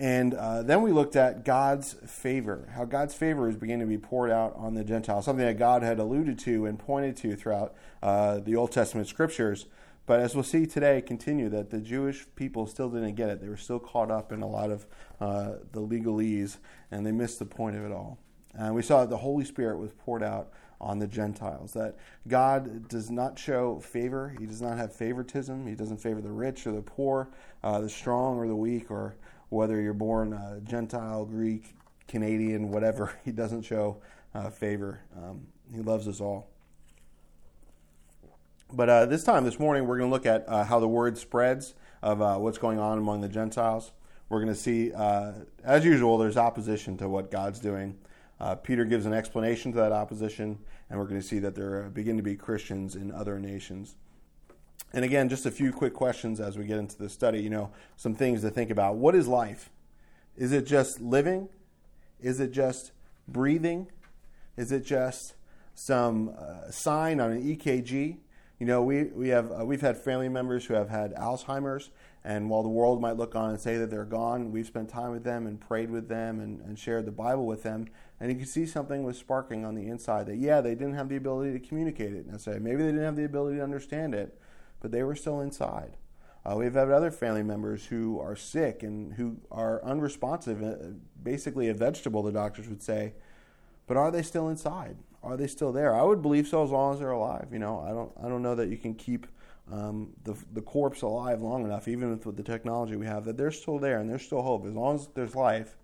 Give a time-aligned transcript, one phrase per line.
[0.00, 3.98] And uh, then we looked at God's favor, how God's favor is beginning to be
[3.98, 7.74] poured out on the Gentiles, something that God had alluded to and pointed to throughout
[8.02, 9.66] uh, the Old Testament scriptures.
[10.06, 13.40] But as we'll see today, continue that the Jewish people still didn't get it.
[13.40, 14.86] They were still caught up in a lot of
[15.20, 16.58] uh, the legalese,
[16.90, 18.18] and they missed the point of it all.
[18.52, 20.50] And we saw that the Holy Spirit was poured out
[20.80, 21.72] on the Gentiles.
[21.72, 21.96] That
[22.28, 24.34] God does not show favor.
[24.38, 25.66] He does not have favoritism.
[25.66, 27.30] He doesn't favor the rich or the poor,
[27.62, 29.16] uh, the strong or the weak, or
[29.54, 31.74] whether you're born uh, Gentile, Greek,
[32.08, 33.18] Canadian, whatever.
[33.24, 33.98] He doesn't show
[34.34, 35.00] uh, favor.
[35.16, 36.50] Um, he loves us all.
[38.72, 41.16] But uh, this time, this morning, we're going to look at uh, how the word
[41.16, 43.92] spreads of uh, what's going on among the Gentiles.
[44.28, 47.96] We're going to see, as usual, there's opposition to what God's doing.
[48.40, 50.58] Uh, Peter gives an explanation to that opposition,
[50.90, 53.94] and we're going to see that there begin to be Christians in other nations.
[54.94, 57.40] And again, just a few quick questions as we get into the study.
[57.40, 58.94] You know, some things to think about.
[58.94, 59.70] What is life?
[60.36, 61.48] Is it just living?
[62.20, 62.92] Is it just
[63.26, 63.88] breathing?
[64.56, 65.34] Is it just
[65.74, 68.18] some uh, sign on an EKG?
[68.60, 71.90] You know, we, we have, uh, we've had family members who have had Alzheimer's,
[72.22, 75.10] and while the world might look on and say that they're gone, we've spent time
[75.10, 77.88] with them and prayed with them and, and shared the Bible with them.
[78.20, 81.08] And you can see something was sparking on the inside that, yeah, they didn't have
[81.08, 82.62] the ability to communicate it necessarily.
[82.62, 84.38] Maybe they didn't have the ability to understand it,
[84.84, 85.96] but they were still inside.
[86.44, 90.74] Uh, we've had other family members who are sick and who are unresponsive, uh,
[91.22, 93.14] basically a vegetable, the doctors would say.
[93.86, 94.98] But are they still inside?
[95.22, 95.96] Are they still there?
[95.96, 97.48] I would believe so as long as they're alive.
[97.50, 99.26] You know, I don't, I don't know that you can keep
[99.72, 103.38] um, the, the corpse alive long enough, even with, with the technology we have, that
[103.38, 104.66] they're still there and there's still hope.
[104.66, 105.78] As long as there's life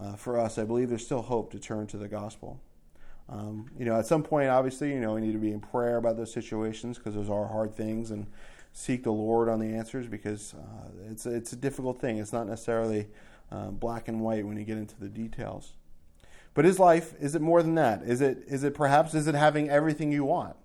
[0.00, 2.58] uh, for us, I believe there's still hope to turn to the gospel.
[3.28, 5.96] Um, you know, at some point, obviously, you know, we need to be in prayer
[5.96, 8.26] about those situations because those are hard things and
[8.72, 12.18] seek the Lord on the answers because uh, it's, it's a difficult thing.
[12.18, 13.06] It's not necessarily
[13.50, 15.72] uh, black and white when you get into the details.
[16.52, 18.02] But is life, is it more than that?
[18.02, 20.56] Is it, is it perhaps, is it having everything you want?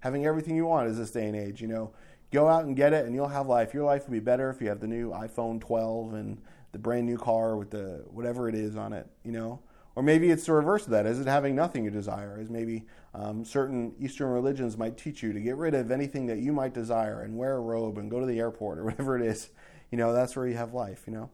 [0.00, 1.60] having everything you want is this day and age.
[1.60, 1.90] You know,
[2.32, 3.74] go out and get it, and you'll have life.
[3.74, 6.38] Your life will be better if you have the new iPhone 12 and
[6.72, 9.06] the brand new car with the whatever it is on it.
[9.24, 9.60] You know,
[9.98, 11.06] or maybe it's the reverse of that.
[11.06, 12.38] Is it having nothing you desire?
[12.40, 16.38] Is maybe um, certain Eastern religions might teach you to get rid of anything that
[16.38, 19.26] you might desire and wear a robe and go to the airport or whatever it
[19.26, 19.50] is.
[19.90, 21.02] You know, that's where you have life.
[21.08, 21.30] You know.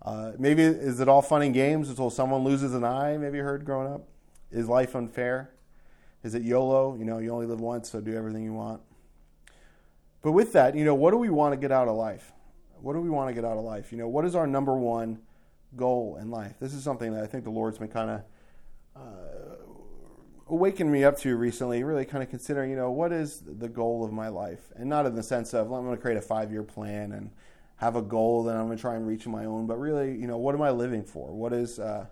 [0.00, 3.18] Uh, maybe is it all fun and games until someone loses an eye?
[3.18, 4.08] Maybe you heard growing up.
[4.50, 5.50] Is life unfair?
[6.22, 6.96] Is it YOLO?
[6.96, 8.80] You know, you only live once, so do everything you want.
[10.22, 12.32] But with that, you know, what do we want to get out of life?
[12.80, 13.92] What do we want to get out of life?
[13.92, 15.20] You know, what is our number one
[15.76, 16.54] goal in life?
[16.60, 18.22] This is something that I think the Lord's been kind of
[18.96, 24.04] uh, me up to recently, really kind of considering, you know, what is the goal
[24.04, 24.72] of my life?
[24.76, 27.12] And not in the sense of, well, I'm going to create a five year plan
[27.12, 27.30] and
[27.76, 30.12] have a goal that I'm going to try and reach on my own, but really,
[30.16, 31.32] you know, what am I living for?
[31.32, 32.06] What is, uh,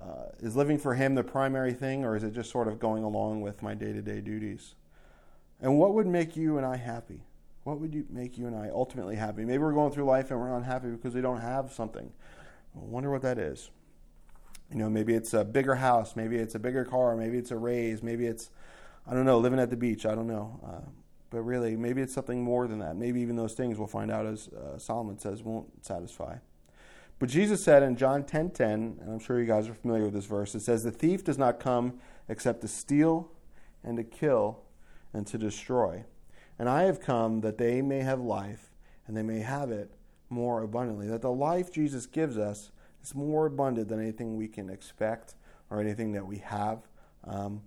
[0.00, 3.02] uh, is living for Him the primary thing, or is it just sort of going
[3.02, 4.74] along with my day to day duties?
[5.60, 7.22] And what would make you and I happy?
[7.64, 9.44] What would you make you and I ultimately happy?
[9.44, 12.12] Maybe we're going through life and we're unhappy because we don't have something.
[12.76, 13.70] I wonder what that is.
[14.70, 17.56] You know, maybe it's a bigger house, maybe it's a bigger car, maybe it's a
[17.56, 18.50] raise, maybe it's,
[19.06, 20.06] I don't know, living at the beach.
[20.06, 20.60] I don't know.
[20.66, 20.90] Uh,
[21.30, 22.96] but really, maybe it's something more than that.
[22.96, 26.36] Maybe even those things we'll find out, as uh, Solomon says, won't satisfy.
[27.18, 30.04] But Jesus said in John 10:10, 10, 10, and I'm sure you guys are familiar
[30.04, 33.30] with this verse, it says, "The thief does not come except to steal
[33.84, 34.60] and to kill
[35.12, 36.04] and to destroy.
[36.58, 38.70] And I have come that they may have life
[39.06, 39.90] and they may have it
[40.32, 42.72] more abundantly." That the life Jesus gives us
[43.02, 45.34] is more abundant than anything we can expect
[45.70, 46.80] or anything that we have.
[47.24, 47.62] Um,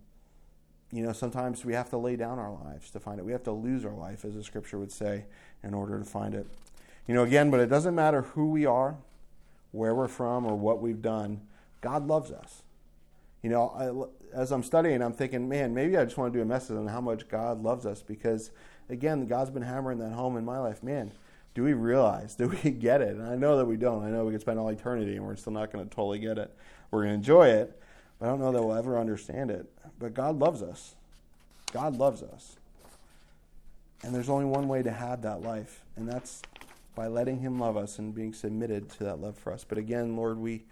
[0.91, 3.25] you know, sometimes we have to lay down our lives to find it.
[3.25, 5.25] We have to lose our life, as the scripture would say,
[5.63, 6.47] in order to find it.
[7.07, 8.97] You know, again, but it doesn't matter who we are
[9.75, 11.41] where we're from or what we've done,
[11.81, 12.63] God loves us.
[13.43, 13.69] You know,
[14.33, 16.77] I, as I'm studying, I'm thinking, man, maybe I just want to do a message
[16.77, 18.51] on how much God loves us because,
[18.89, 20.81] again, God's been hammering that home in my life.
[20.81, 21.11] Man,
[21.55, 22.35] do we realize?
[22.35, 23.15] Do we get it?
[23.15, 24.03] And I know that we don't.
[24.03, 26.37] I know we could spend all eternity and we're still not going to totally get
[26.37, 26.53] it.
[26.91, 27.81] We're going to enjoy it,
[28.19, 29.65] but I don't know that we'll ever understand it.
[29.97, 30.95] But God loves us.
[31.71, 32.57] God loves us.
[34.03, 36.41] And there's only one way to have that life, and that's
[36.93, 39.65] by letting Him love us and being submitted to that love for us.
[39.67, 40.63] But again, Lord, we,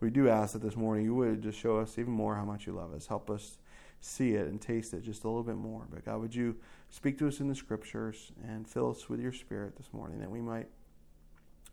[0.00, 2.66] we do ask that this morning you would just show us even more how much
[2.66, 3.06] you love us.
[3.06, 3.58] Help us
[4.00, 5.86] see it and taste it just a little bit more.
[5.90, 6.56] But God, would you
[6.88, 10.30] speak to us in the scriptures and fill us with your spirit this morning that
[10.30, 10.68] we might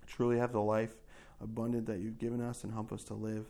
[0.05, 0.93] truly have the life
[1.41, 3.45] abundant that you've given us and help us to live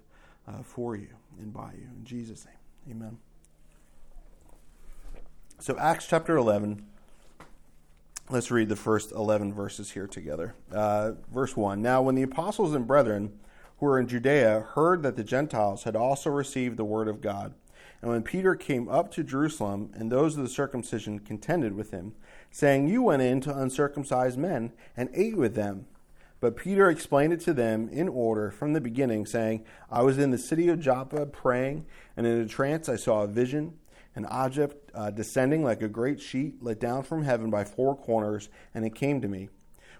[0.47, 1.09] uh, for you
[1.39, 1.87] and by you.
[1.97, 3.17] In Jesus' name, amen.
[5.59, 6.85] So, Acts chapter 11
[8.29, 10.53] Let's read the first 11 verses here together.
[10.69, 13.39] Uh, verse 1 Now, when the apostles and brethren
[13.79, 17.53] who were in Judea heard that the Gentiles had also received the word of God,
[18.01, 22.13] and when Peter came up to Jerusalem, and those of the circumcision contended with him,
[22.51, 25.87] saying, You went in to uncircumcised men and ate with them.
[26.39, 30.29] But Peter explained it to them in order from the beginning, saying, I was in
[30.29, 31.85] the city of Joppa praying,
[32.15, 33.79] and in a trance I saw a vision
[34.17, 38.49] an object uh, descending like a great sheet let down from heaven by four corners,
[38.73, 39.47] and it came to me.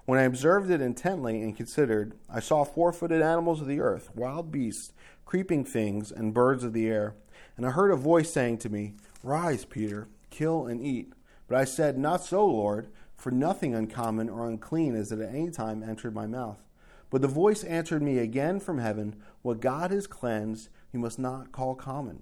[0.06, 4.10] When I observed it intently and considered, I saw four footed animals of the earth,
[4.16, 4.92] wild beasts,
[5.24, 7.14] creeping things, and birds of the air.
[7.58, 8.94] And I heard a voice saying to me,
[9.24, 11.12] Rise, Peter, kill and eat.
[11.48, 15.84] But I said, Not so, Lord, for nothing uncommon or unclean has at any time
[15.84, 16.64] entered my mouth.
[17.10, 21.52] But the voice answered me again from heaven, What God has cleansed, you must not
[21.52, 22.22] call common.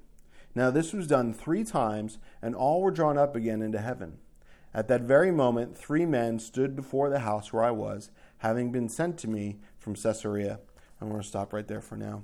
[0.56, 4.20] Now this was done three times, and all were drawn up again into heaven.
[4.74, 8.10] At that very moment, three men stood before the house where I was,
[8.40, 10.60] having been sent to me from Caesarea.
[11.02, 12.24] I'm going to stop right there for now.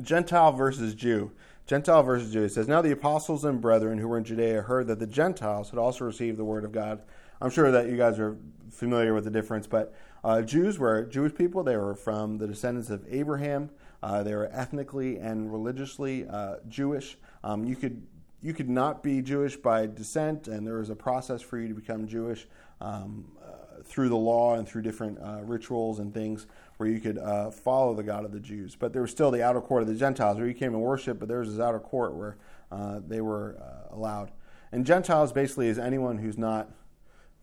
[0.00, 1.32] Gentile versus Jew.
[1.66, 2.44] Gentile versus Jew.
[2.44, 5.70] It says, Now the apostles and brethren who were in Judea heard that the Gentiles
[5.70, 7.02] had also received the word of God.
[7.40, 8.36] I'm sure that you guys are
[8.70, 11.62] familiar with the difference, but uh, Jews were Jewish people.
[11.62, 13.70] They were from the descendants of Abraham.
[14.02, 17.18] Uh, they were ethnically and religiously uh, Jewish.
[17.42, 18.02] Um, you could
[18.42, 21.74] you could not be Jewish by descent, and there was a process for you to
[21.74, 22.46] become Jewish
[22.80, 26.46] um, uh, through the law and through different uh, rituals and things
[26.76, 28.76] where you could uh, follow the God of the Jews.
[28.76, 31.18] But there was still the outer court of the Gentiles where you came and worship,
[31.18, 32.36] but there was this outer court where
[32.70, 33.56] uh, they were
[33.90, 34.30] allowed.
[34.72, 36.70] And Gentiles basically is anyone who's not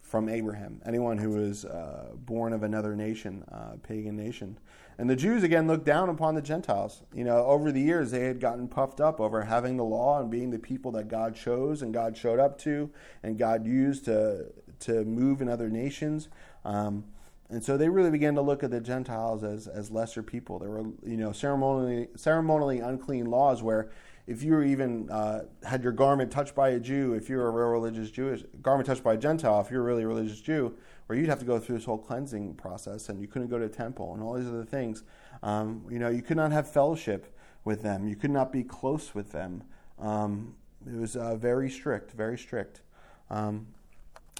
[0.01, 4.59] from Abraham, anyone who was uh, born of another nation, uh, pagan nation.
[5.00, 7.01] And the Jews again looked down upon the Gentiles.
[7.15, 10.30] You know, over the years they had gotten puffed up over having the law and
[10.30, 12.91] being the people that God chose and God showed up to
[13.24, 16.27] and God used to to move in other nations.
[16.63, 17.06] Um,
[17.50, 20.60] and so they really began to look at the Gentiles as, as lesser people.
[20.60, 23.92] There were, you know, ceremonially ceremonially unclean laws where
[24.25, 27.48] if you were even uh, had your garment touched by a Jew, if you were
[27.48, 30.75] a real religious Jewish garment touched by a Gentile, if you're a really religious Jew,
[31.07, 33.68] where you'd have to go through this whole cleansing process, and you couldn't go to
[33.68, 35.04] temple and all these other things.
[35.42, 38.07] Um, you know, you could not have fellowship with them.
[38.07, 39.63] You could not be close with them.
[40.00, 40.56] Um,
[40.88, 42.81] it was uh, very strict, very strict.
[43.30, 43.68] Um,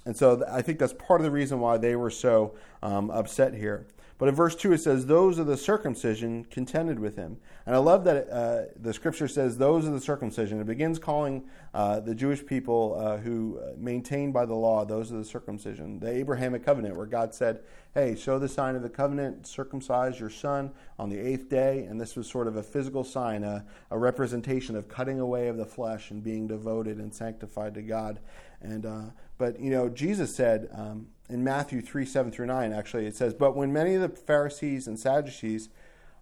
[0.06, 3.54] and so I think that's part of the reason why they were so um, upset
[3.54, 3.88] here.
[4.18, 7.38] But in verse 2, it says, Those of the circumcision contended with him.
[7.66, 10.62] And I love that uh, the scripture says, Those of the circumcision.
[10.62, 15.18] It begins calling uh, the Jewish people uh, who maintained by the law, those of
[15.18, 16.00] the circumcision.
[16.00, 17.62] The Abrahamic covenant, where God said,
[17.94, 21.84] Hey, show the sign of the covenant, circumcise your son on the eighth day.
[21.84, 25.58] And this was sort of a physical sign, a, a representation of cutting away of
[25.58, 28.20] the flesh and being devoted and sanctified to God.
[28.63, 29.01] And uh,
[29.38, 33.33] but you know, Jesus said, um, in Matthew 3 7 through 9, actually, it says,
[33.33, 35.69] But when many of the Pharisees and Sadducees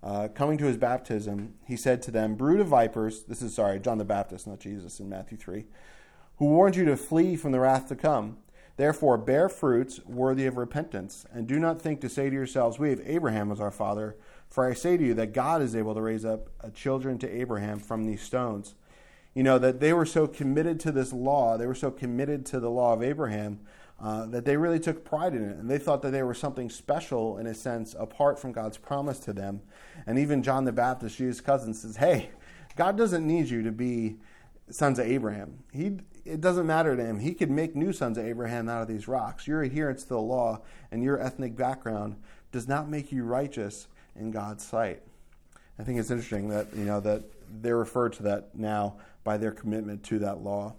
[0.03, 3.79] uh, coming to his baptism, he said to them, Brood of vipers, this is, sorry,
[3.79, 5.65] John the Baptist, not Jesus, in Matthew 3,
[6.37, 8.37] who warned you to flee from the wrath to come.
[8.77, 12.89] Therefore, bear fruits worthy of repentance, and do not think to say to yourselves, We
[12.89, 14.15] have Abraham as our father.
[14.49, 17.79] For I say to you that God is able to raise up children to Abraham
[17.79, 18.75] from these stones.
[19.33, 22.59] You know, that they were so committed to this law, they were so committed to
[22.59, 23.59] the law of Abraham
[24.01, 25.57] uh, that they really took pride in it.
[25.57, 29.19] And they thought that they were something special, in a sense, apart from God's promise
[29.19, 29.61] to them.
[30.05, 32.31] And even John the Baptist, Jesus' cousin, says, Hey,
[32.75, 34.17] God doesn't need you to be
[34.69, 35.59] sons of Abraham.
[35.71, 37.19] He, it doesn't matter to him.
[37.19, 39.47] He could make new sons of Abraham out of these rocks.
[39.47, 40.61] Your adherence to the law
[40.91, 42.15] and your ethnic background
[42.51, 45.01] does not make you righteous in God's sight.
[45.79, 47.23] I think it's interesting that you know that
[47.61, 50.75] they're referred to that now by their commitment to that law.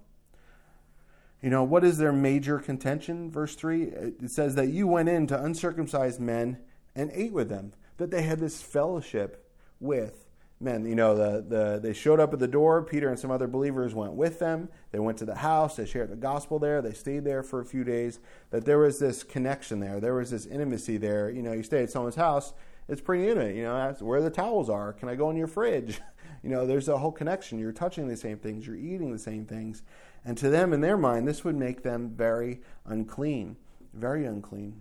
[1.42, 3.30] You know, what is their major contention?
[3.30, 6.58] Verse 3 it says that you went in to uncircumcised men
[6.94, 10.26] and ate with them, that they had this fellowship with
[10.62, 10.86] men.
[10.86, 12.82] You know, the, the, they showed up at the door.
[12.82, 14.68] Peter and some other believers went with them.
[14.92, 15.76] They went to the house.
[15.76, 16.80] They shared the gospel there.
[16.80, 18.20] They stayed there for a few days.
[18.50, 20.00] That there was this connection there.
[20.00, 21.30] There was this intimacy there.
[21.30, 22.52] You know, you stay at someone's house,
[22.88, 23.56] it's pretty intimate.
[23.56, 24.92] You know, where the towels are.
[24.92, 26.00] Can I go in your fridge?
[26.42, 27.58] You know, there's a whole connection.
[27.58, 28.66] You're touching the same things.
[28.66, 29.82] You're eating the same things.
[30.24, 33.56] And to them, in their mind, this would make them very unclean,
[33.92, 34.80] very unclean.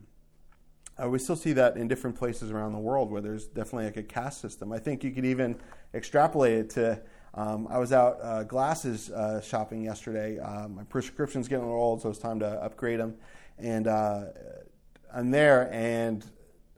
[1.02, 3.98] Uh, we still see that in different places around the world where there's definitely like
[3.98, 4.72] a caste system.
[4.72, 5.58] I think you could even
[5.94, 7.02] extrapolate it to.
[7.34, 10.38] Um, I was out uh, glasses uh, shopping yesterday.
[10.38, 13.16] Uh, my prescription's getting a little old, so it's time to upgrade them.
[13.58, 14.26] And uh,
[15.14, 16.26] I'm there, and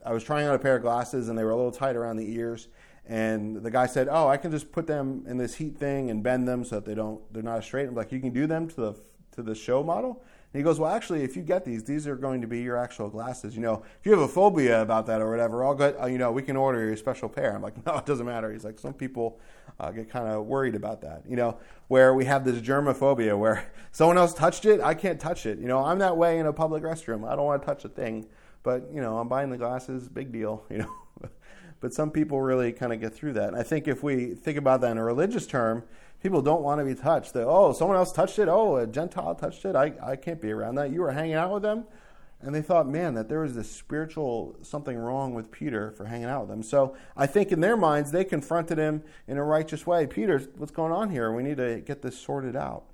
[0.06, 2.16] I was trying on a pair of glasses, and they were a little tight around
[2.16, 2.68] the ears.
[3.06, 6.22] And the guy said, "Oh, I can just put them in this heat thing and
[6.22, 8.68] bend them so that they don't they're not straight." I'm like, "You can do them
[8.68, 8.94] to the
[9.32, 10.22] to the show model."
[10.54, 13.08] he goes, Well, actually, if you get these, these are going to be your actual
[13.10, 13.56] glasses.
[13.56, 16.16] You know, if you have a phobia about that or whatever, I'll get, uh, you
[16.16, 17.54] know, we can order you a special pair.
[17.54, 18.52] I'm like, No, it doesn't matter.
[18.52, 19.40] He's like, Some people
[19.80, 21.24] uh, get kind of worried about that.
[21.28, 21.58] You know,
[21.88, 25.58] where we have this germophobia where someone else touched it, I can't touch it.
[25.58, 27.28] You know, I'm that way in a public restroom.
[27.28, 28.26] I don't want to touch a thing,
[28.62, 30.90] but, you know, I'm buying the glasses, big deal, you know.
[31.84, 33.48] But some people really kind of get through that.
[33.48, 35.84] And I think if we think about that in a religious term,
[36.24, 37.34] People don't want to be touched.
[37.34, 38.48] They, oh, someone else touched it.
[38.48, 39.76] Oh, a Gentile touched it.
[39.76, 40.90] I, I can't be around that.
[40.90, 41.84] You were hanging out with them.
[42.40, 46.28] And they thought, man, that there was this spiritual something wrong with Peter for hanging
[46.28, 46.62] out with them.
[46.62, 50.06] So I think in their minds, they confronted him in a righteous way.
[50.06, 51.30] Peter, what's going on here?
[51.30, 52.84] We need to get this sorted out.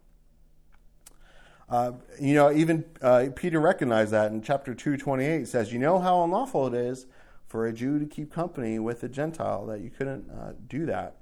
[1.68, 6.00] Uh, you know, even uh, Peter recognized that in chapter 2, 28 says, You know
[6.00, 7.06] how unlawful it is
[7.50, 11.16] for a Jew to keep company with a Gentile, that you couldn't uh, do that.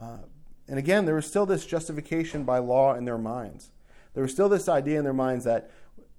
[0.00, 0.20] Uh,
[0.66, 3.70] and again, there was still this justification by law in their minds.
[4.14, 5.70] There was still this idea in their minds that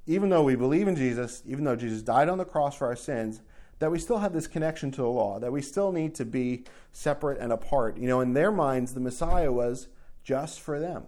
[0.06, 2.96] even though we believe in Jesus, even though Jesus died on the cross for our
[2.96, 3.42] sins,
[3.80, 6.64] that we still have this connection to the law, that we still need to be
[6.92, 7.98] separate and apart.
[7.98, 9.88] You know, in their minds, the Messiah was
[10.24, 11.06] just for them.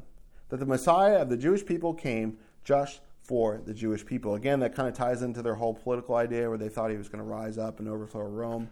[0.49, 4.35] That the Messiah of the Jewish people came just for the Jewish people.
[4.35, 7.09] Again, that kind of ties into their whole political idea where they thought he was
[7.09, 8.69] going to rise up and overthrow Rome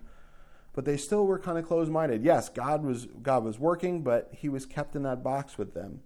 [0.73, 2.23] but they still were kind of closed-minded.
[2.23, 6.01] Yes, God was God was working, but he was kept in that box with them.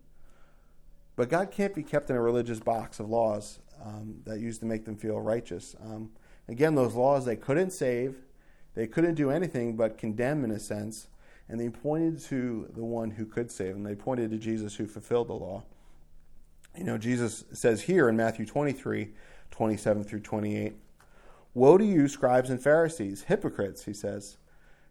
[1.16, 4.66] But God can't be kept in a religious box of laws um, that used to
[4.66, 5.75] make them feel righteous.
[5.82, 6.12] Um,
[6.48, 8.18] again, those laws they couldn't save,
[8.74, 11.08] they couldn't do anything but condemn in a sense,
[11.48, 13.84] and they pointed to the one who could save them.
[13.84, 15.64] They pointed to Jesus who fulfilled the law.
[16.77, 19.10] You know, Jesus says here in Matthew 23,
[19.51, 20.74] 27 through 28,
[21.53, 24.38] Woe to you, scribes and Pharisees, hypocrites, he says.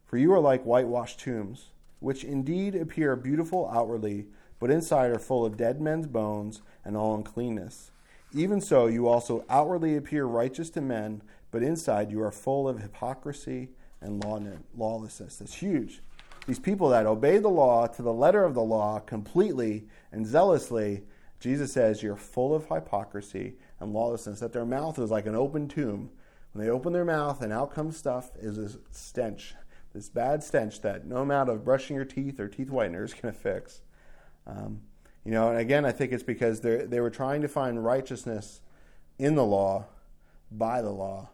[0.07, 4.27] For you are like whitewashed tombs, which indeed appear beautiful outwardly,
[4.59, 7.91] but inside are full of dead men's bones and all uncleanness.
[8.33, 12.81] Even so, you also outwardly appear righteous to men, but inside you are full of
[12.81, 13.69] hypocrisy
[14.01, 14.25] and
[14.75, 15.37] lawlessness.
[15.37, 16.01] That's huge.
[16.47, 21.03] These people that obey the law to the letter of the law completely and zealously,
[21.45, 25.69] Jesus says, you're full of hypocrisy and lawlessness, that their mouth is like an open
[25.69, 26.11] tomb.
[26.53, 29.55] When they open their mouth and out comes stuff is a stench
[29.95, 33.33] this bad stench that no amount of brushing your teeth or teeth whitener is going
[33.33, 33.81] to fix.
[34.47, 34.81] Um,
[35.25, 38.61] you know, and again, I think it's because they were trying to find righteousness
[39.19, 39.87] in the law,
[40.51, 41.31] by the law,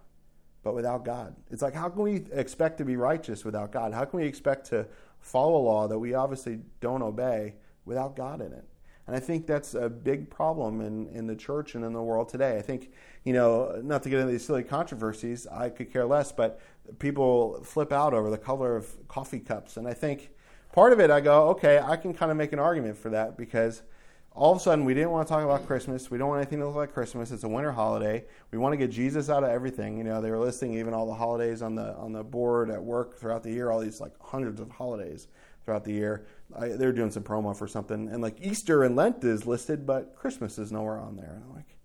[0.62, 1.34] but without God.
[1.50, 3.94] It's like, how can we expect to be righteous without God?
[3.94, 4.86] How can we expect to
[5.18, 7.54] follow a law that we obviously don't obey
[7.86, 8.64] without God in it?
[9.10, 12.28] And I think that's a big problem in, in the church and in the world
[12.28, 12.56] today.
[12.56, 12.92] I think,
[13.24, 16.60] you know, not to get into these silly controversies, I could care less, but
[17.00, 19.76] people flip out over the color of coffee cups.
[19.76, 20.30] And I think
[20.72, 23.36] part of it, I go, okay, I can kind of make an argument for that
[23.36, 23.82] because
[24.30, 26.08] all of a sudden we didn't want to talk about Christmas.
[26.08, 27.32] We don't want anything to look like Christmas.
[27.32, 28.24] It's a winter holiday.
[28.52, 29.98] We want to get Jesus out of everything.
[29.98, 32.80] You know, they were listing even all the holidays on the on the board at
[32.80, 35.26] work throughout the year, all these like hundreds of holidays
[35.64, 36.26] throughout the year.
[36.58, 39.86] I, they were doing some promo for something, and like Easter and Lent is listed,
[39.86, 41.32] but Christmas is nowhere on there.
[41.34, 41.76] And I'm like,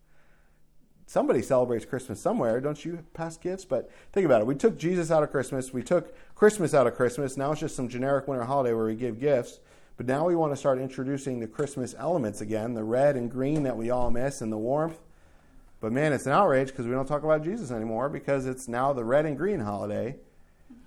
[1.06, 3.00] somebody celebrates Christmas somewhere, don't you?
[3.14, 4.48] Pass gifts, but think about it.
[4.48, 5.72] We took Jesus out of Christmas.
[5.72, 7.38] We took Christmas out of Christmas.
[7.38, 9.60] Now it's just some generic winter holiday where we give gifts.
[9.98, 13.64] But now we want to start introducing the Christmas elements again, the red and green
[13.64, 15.00] that we all miss, and the warmth.
[15.80, 18.92] But man, it's an outrage because we don't talk about Jesus anymore because it's now
[18.92, 20.18] the red and green holiday.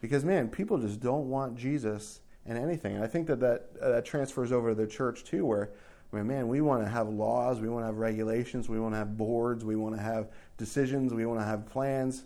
[0.00, 2.96] Because man, people just don't want Jesus and anything.
[2.96, 5.70] And I think that that, uh, that transfers over to the church too, where
[6.12, 8.94] I mean, man, we want to have laws, we want to have regulations, we want
[8.94, 12.24] to have boards, we want to have decisions, we want to have plans.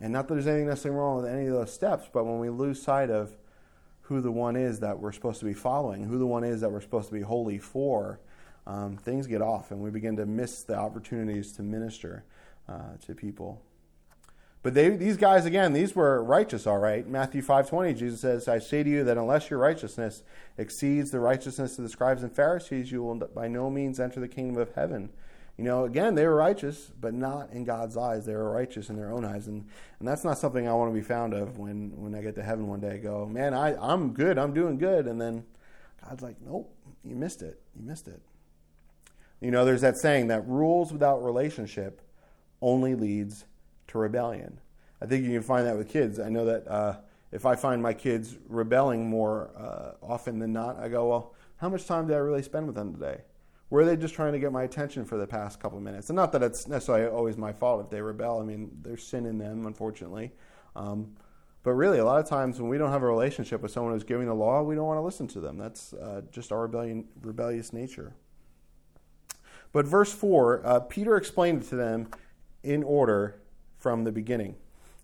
[0.00, 2.48] And not that there's anything necessarily wrong with any of those steps, but when we
[2.48, 3.36] lose sight of
[4.00, 6.72] who the one is that we're supposed to be following, who the one is that
[6.72, 8.18] we're supposed to be holy for,
[8.66, 12.24] um, things get off and we begin to miss the opportunities to minister
[12.68, 13.60] uh, to people.
[14.62, 17.06] But they, these guys, again, these were righteous, all right.
[17.08, 20.22] Matthew 5.20, Jesus says, I say to you that unless your righteousness
[20.58, 24.28] exceeds the righteousness of the scribes and Pharisees, you will by no means enter the
[24.28, 25.10] kingdom of heaven.
[25.56, 28.26] You know, again, they were righteous, but not in God's eyes.
[28.26, 29.46] They were righteous in their own eyes.
[29.46, 29.66] And,
[29.98, 32.42] and that's not something I want to be found of when, when I get to
[32.42, 32.92] heaven one day.
[32.92, 34.38] I go, man, I, I'm good.
[34.38, 35.06] I'm doing good.
[35.06, 35.44] And then
[36.06, 36.74] God's like, nope,
[37.04, 37.60] you missed it.
[37.74, 38.20] You missed it.
[39.40, 42.02] You know, there's that saying that rules without relationship
[42.62, 43.44] only leads
[43.90, 44.60] to rebellion.
[45.00, 46.18] I think you can find that with kids.
[46.18, 46.96] I know that uh,
[47.32, 51.68] if I find my kids rebelling more uh, often than not, I go, well, how
[51.68, 53.22] much time did I really spend with them today?
[53.70, 56.10] Were they just trying to get my attention for the past couple of minutes?
[56.10, 58.40] And not that it's necessarily always my fault if they rebel.
[58.40, 60.32] I mean, there's sin in them, unfortunately.
[60.74, 61.16] Um,
[61.62, 64.02] but really, a lot of times when we don't have a relationship with someone who's
[64.02, 65.56] giving the law, we don't want to listen to them.
[65.56, 68.14] That's uh, just our rebellion, rebellious nature.
[69.72, 72.08] But verse 4, uh, Peter explained to them
[72.62, 73.39] in order
[73.80, 74.54] from the beginning.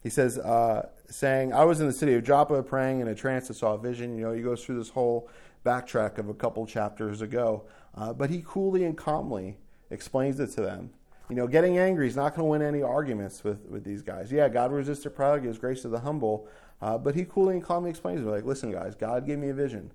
[0.02, 3.48] He says, uh, saying, I was in the city of Joppa praying in a trance
[3.48, 4.16] and saw a vision.
[4.16, 5.28] You know, he goes through this whole
[5.64, 7.64] backtrack of a couple chapters ago.
[7.94, 9.56] Uh, but he coolly and calmly
[9.90, 10.90] explains it to them.
[11.28, 14.30] You know, getting angry is not going to win any arguments with, with these guys.
[14.30, 16.46] Yeah, God resists the proud, gives grace to the humble.
[16.80, 18.28] Uh, but he coolly and calmly explains it.
[18.28, 19.90] Like, listen, guys, God gave me a vision.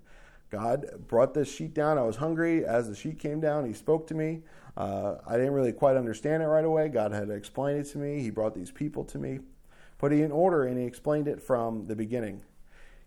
[0.52, 1.96] God brought this sheet down.
[1.96, 2.62] I was hungry.
[2.62, 4.42] As the sheet came down, he spoke to me.
[4.76, 6.90] Uh, I didn't really quite understand it right away.
[6.90, 8.20] God had explained it to me.
[8.20, 9.40] He brought these people to me.
[9.96, 12.42] Put it in order, and he explained it from the beginning.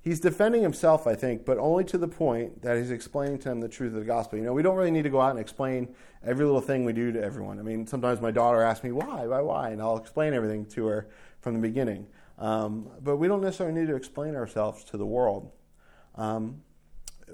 [0.02, 3.60] He's defending himself, I think, but only to the point that he's explaining to them
[3.60, 4.40] the truth of the gospel.
[4.40, 6.94] You know, we don't really need to go out and explain every little thing we
[6.94, 7.60] do to everyone.
[7.60, 9.70] I mean, sometimes my daughter asks me, why, why, why?
[9.70, 11.10] And I'll explain everything to her
[11.42, 12.08] from the beginning.
[12.40, 15.52] Um, but we don't necessarily need to explain ourselves to the world.
[16.16, 16.62] Um,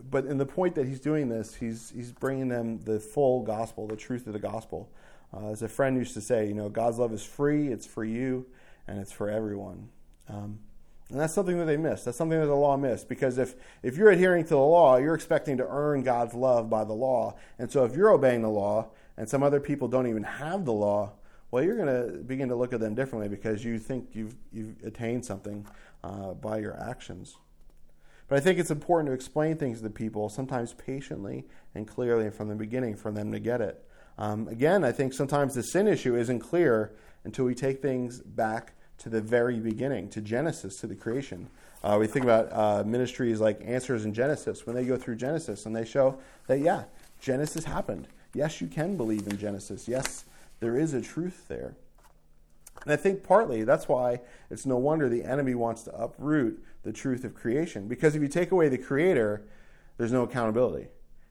[0.10, 3.88] but in the point that he's doing this, he's, he's bringing them the full gospel,
[3.88, 4.90] the truth of the gospel.
[5.34, 8.04] Uh, as a friend used to say, you know, God's love is free, it's for
[8.04, 8.46] you,
[8.88, 9.90] and it's for everyone.
[10.30, 10.60] Um,
[11.10, 12.06] and that's something that they miss.
[12.06, 13.10] That's something that the law missed.
[13.10, 16.86] Because if, if you're adhering to the law, you're expecting to earn God's love by
[16.86, 17.36] the law.
[17.60, 20.74] And so if you're obeying the law and some other people don't even have the
[20.74, 21.12] law,
[21.52, 24.82] well, you're going to begin to look at them differently because you think you've, you've
[24.86, 25.68] attained something
[26.02, 27.36] uh, by your actions.
[28.32, 31.44] But I think it's important to explain things to people, sometimes patiently
[31.76, 33.84] and clearly from the beginning for them to get it.
[34.18, 36.94] Um, again, I think sometimes the sin issue isn't clear
[37.26, 41.50] until we take things back to the very beginning, to Genesis, to the creation.
[41.84, 45.66] Uh, we think about uh, ministries like Answers in Genesis, when they go through Genesis
[45.66, 46.86] and they show that, yeah,
[47.20, 48.08] Genesis happened.
[48.34, 49.90] Yes, you can believe in Genesis.
[49.90, 50.24] Yes,
[50.62, 51.76] there is a truth there.
[52.84, 56.92] And I think partly that's why it's no wonder the enemy wants to uproot the
[56.92, 57.88] truth of creation.
[57.88, 59.46] Because if you take away the creator,
[59.98, 60.88] there's no accountability.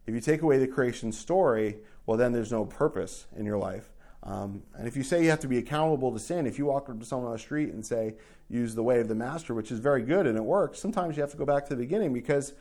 [0.07, 3.91] If you take away the creation story, well, then there's no purpose in your life.
[4.23, 6.89] Um, and if you say you have to be accountable to sin, if you walk
[6.89, 8.15] up to someone on the street and say,
[8.49, 11.23] use the way of the master, which is very good and it works, sometimes you
[11.23, 12.53] have to go back to the beginning because,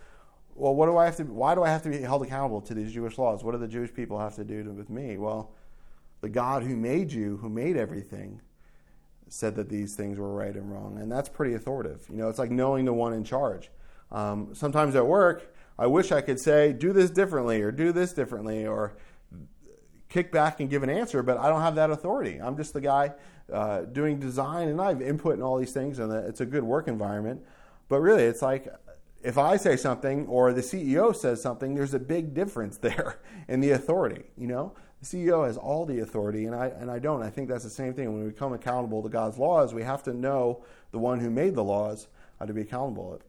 [0.56, 2.74] well, what do I have to, why do I have to be held accountable to
[2.74, 3.44] these Jewish laws?
[3.44, 5.18] What do the Jewish people have to do to, with me?
[5.18, 5.52] Well,
[6.22, 8.42] the God who made you, who made everything,
[9.30, 11.00] said that these things were right and wrong.
[11.00, 12.06] And that's pretty authoritative.
[12.10, 13.70] You know, it's like knowing the one in charge.
[14.12, 18.12] Um, sometimes at work, I wish I could say, do this differently or do this
[18.12, 18.98] differently or
[20.10, 22.40] kick back and give an answer, but I don't have that authority.
[22.42, 23.14] I'm just the guy
[23.54, 26.64] uh, doing design, and I have input in all these things, and it's a good
[26.64, 27.42] work environment.
[27.88, 28.68] But really, it's like
[29.24, 33.62] if I say something or the CEO says something, there's a big difference there in
[33.62, 34.24] the authority.
[34.38, 37.22] You know, the CEO has all the authority, and I and I don't.
[37.22, 38.12] I think that's the same thing.
[38.12, 41.56] When we become accountable to God's laws, we have to know the one who made
[41.56, 42.08] the laws
[42.46, 43.22] to be accountable.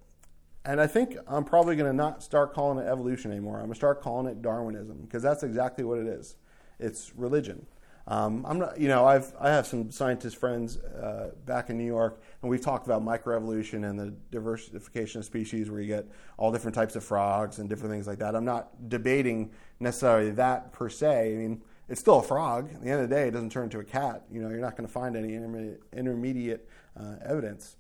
[0.65, 3.57] And I think I'm probably going to not start calling it evolution anymore.
[3.57, 6.37] I'm going to start calling it Darwinism because that's exactly what it is
[6.81, 7.67] it's religion.
[8.11, 11.87] Um, I'm not, you know, I've I have some scientist friends uh, back in New
[11.87, 16.51] York, and we've talked about microevolution and the diversification of species, where you get all
[16.51, 18.35] different types of frogs and different things like that.
[18.35, 21.35] I'm not debating necessarily that per se.
[21.35, 22.69] I mean, it's still a frog.
[22.75, 24.25] At the end of the day, it doesn't turn into a cat.
[24.29, 26.69] You know, you're not going to find any intermediate, intermediate
[26.99, 27.77] uh, evidence.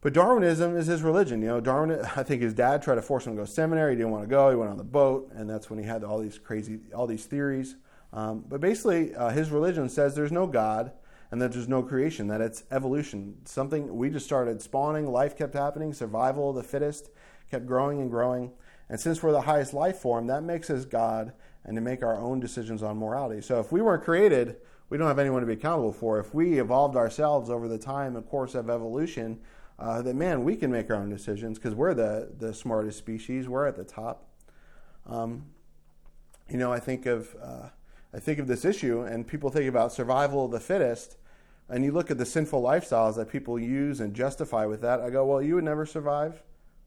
[0.00, 1.42] But Darwinism is his religion.
[1.42, 2.00] You know, Darwin.
[2.16, 3.92] I think his dad tried to force him to go to seminary.
[3.92, 4.48] He didn't want to go.
[4.48, 7.26] He went on the boat, and that's when he had all these crazy, all these
[7.26, 7.76] theories.
[8.12, 10.92] Um, but basically, uh, his religion says there's no God
[11.30, 12.28] and that there's no creation.
[12.28, 13.36] That it's evolution.
[13.44, 15.06] Something we just started spawning.
[15.06, 15.92] Life kept happening.
[15.92, 17.10] Survival of the fittest
[17.50, 18.52] kept growing and growing.
[18.88, 21.32] And since we're the highest life form, that makes us God
[21.64, 23.42] and to make our own decisions on morality.
[23.42, 24.56] So if we weren't created,
[24.88, 26.20] we don't have anyone to be accountable for.
[26.20, 29.40] If we evolved ourselves over the time and course of evolution,
[29.78, 33.48] uh, that man, we can make our own decisions because we're the, the smartest species.
[33.48, 34.28] We're at the top.
[35.06, 35.46] Um,
[36.48, 37.68] you know, I think of uh,
[38.16, 41.18] I think of this issue, and people think about survival of the fittest,
[41.68, 45.02] and you look at the sinful lifestyles that people use and justify with that.
[45.02, 46.42] I go, well, you would never survive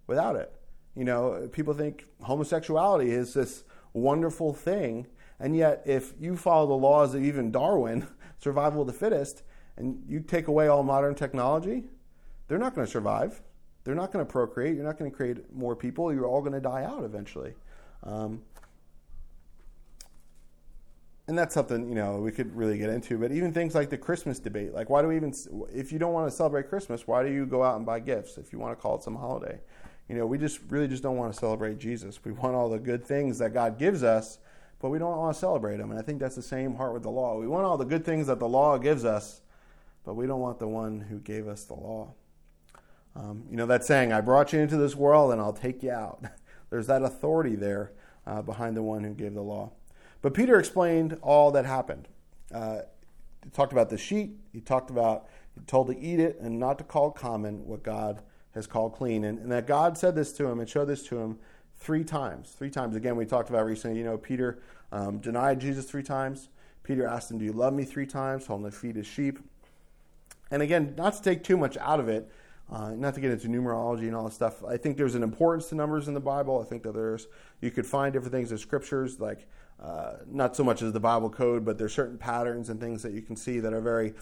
[0.08, 0.52] without it.
[0.96, 3.64] You know, people think homosexuality is this
[3.94, 5.06] wonderful thing,
[5.40, 8.08] and yet if you follow the laws of even Darwin,
[8.40, 9.44] survival of the fittest,
[9.78, 11.84] and you take away all modern technology,
[12.48, 13.40] they're not going to survive.
[13.84, 14.76] They're not going to procreate.
[14.76, 16.12] You're not going to create more people.
[16.12, 17.54] You're all going to die out eventually.
[18.04, 18.42] Um,
[21.30, 23.20] and that's something you know we could really get into.
[23.20, 25.32] But even things like the Christmas debate, like why do we even,
[25.72, 28.40] if you don't want to celebrate Christmas, why do you go out and buy gifts
[28.40, 29.60] if you want to call it some holiday?
[30.10, 32.20] You know, we just really just don't want to celebrate Jesus.
[32.26, 34.40] We want all the good things that God gives us,
[34.80, 35.92] but we don't want to celebrate them.
[35.92, 37.38] And I think that's the same heart with the law.
[37.38, 39.42] We want all the good things that the law gives us,
[40.04, 42.12] but we don't want the one who gave us the law.
[43.16, 45.92] Um, you know that saying, I brought you into this world and I'll take you
[45.92, 46.24] out.
[46.72, 47.92] There's that authority there
[48.26, 49.74] uh, behind the one who gave the law.
[50.22, 52.08] But Peter explained all that happened.
[52.54, 52.80] Uh,
[53.44, 54.32] he talked about the sheet.
[54.52, 58.22] He talked about he told to eat it and not to call common what God
[58.54, 61.20] has called clean, and, and that God said this to him and showed this to
[61.20, 61.38] him
[61.78, 62.56] three times.
[62.58, 62.96] Three times.
[62.96, 63.98] Again, we talked about recently.
[63.98, 64.60] You know, Peter
[64.92, 66.50] um, denied Jesus three times.
[66.84, 68.46] Peter asked him, "Do you love me?" Three times.
[68.46, 69.40] Told him to feed his sheep.
[70.52, 72.30] And again, not to take too much out of it,
[72.72, 74.64] uh, not to get into numerology and all this stuff.
[74.64, 76.60] I think there's an importance to numbers in the Bible.
[76.60, 77.28] I think that there's
[77.62, 79.48] you could find different things in scriptures, like
[79.82, 83.14] uh, not so much as the Bible code, but there's certain patterns and things that
[83.14, 84.14] you can see that are very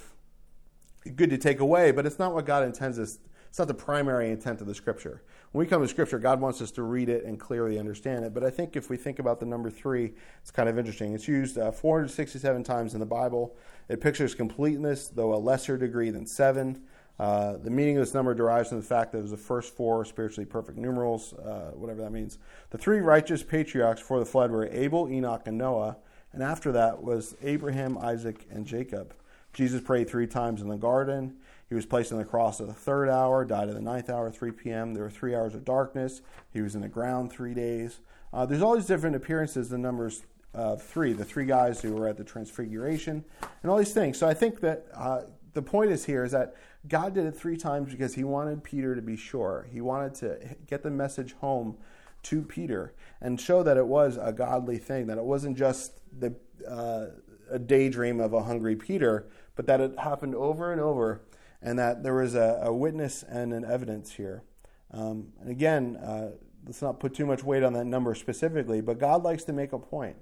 [1.16, 1.92] good to take away.
[1.92, 3.20] But it's not what God intends us.
[3.50, 5.24] It's not the primary intent of the scripture.
[5.52, 8.34] When we come to scripture, God wants us to read it and clearly understand it.
[8.34, 11.14] But I think if we think about the number three, it's kind of interesting.
[11.14, 13.56] It's used uh, 467 times in the Bible.
[13.90, 16.84] It pictures completeness, though a lesser degree than seven.
[17.20, 19.76] Uh, the meaning of this number derives from the fact that it was the first
[19.76, 22.38] four spiritually perfect numerals, uh, whatever that means.
[22.70, 25.98] The three righteous patriarchs before the flood were Abel, Enoch, and Noah,
[26.34, 29.14] and after that was Abraham, Isaac, and Jacob.
[29.54, 31.38] Jesus prayed three times in the garden.
[31.68, 34.30] He was placed on the cross at the third hour, died at the ninth hour,
[34.30, 34.94] 3 p.m.
[34.94, 36.22] There were three hours of darkness.
[36.54, 38.00] He was in the ground three days.
[38.32, 42.08] Uh, there's all these different appearances in Numbers uh, three, the three guys who were
[42.08, 43.24] at the transfiguration,
[43.62, 44.18] and all these things.
[44.18, 45.22] So I think that uh,
[45.54, 46.56] the point is here is that
[46.88, 49.68] God did it three times because he wanted Peter to be sure.
[49.72, 51.78] He wanted to get the message home
[52.24, 56.36] to Peter and show that it was a godly thing, that it wasn't just the,
[56.68, 57.08] uh,
[57.50, 61.22] a daydream of a hungry Peter, but that it happened over and over,
[61.62, 64.44] and that there was a, a witness and an evidence here.
[64.92, 66.32] Um, and again, uh,
[66.66, 69.74] let's not put too much weight on that number specifically, but God likes to make
[69.74, 70.18] a point.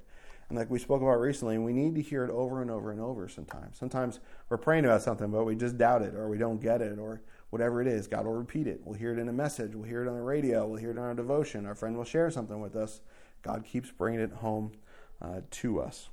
[0.49, 3.01] And like we spoke about recently, we need to hear it over and over and
[3.01, 3.77] over sometimes.
[3.77, 6.99] Sometimes we're praying about something, but we just doubt it or we don't get it
[6.99, 8.07] or whatever it is.
[8.07, 8.81] God will repeat it.
[8.83, 9.73] We'll hear it in a message.
[9.73, 10.67] We'll hear it on the radio.
[10.67, 11.65] We'll hear it on our devotion.
[11.65, 13.01] Our friend will share something with us.
[13.41, 14.73] God keeps bringing it home
[15.21, 16.09] uh, to us.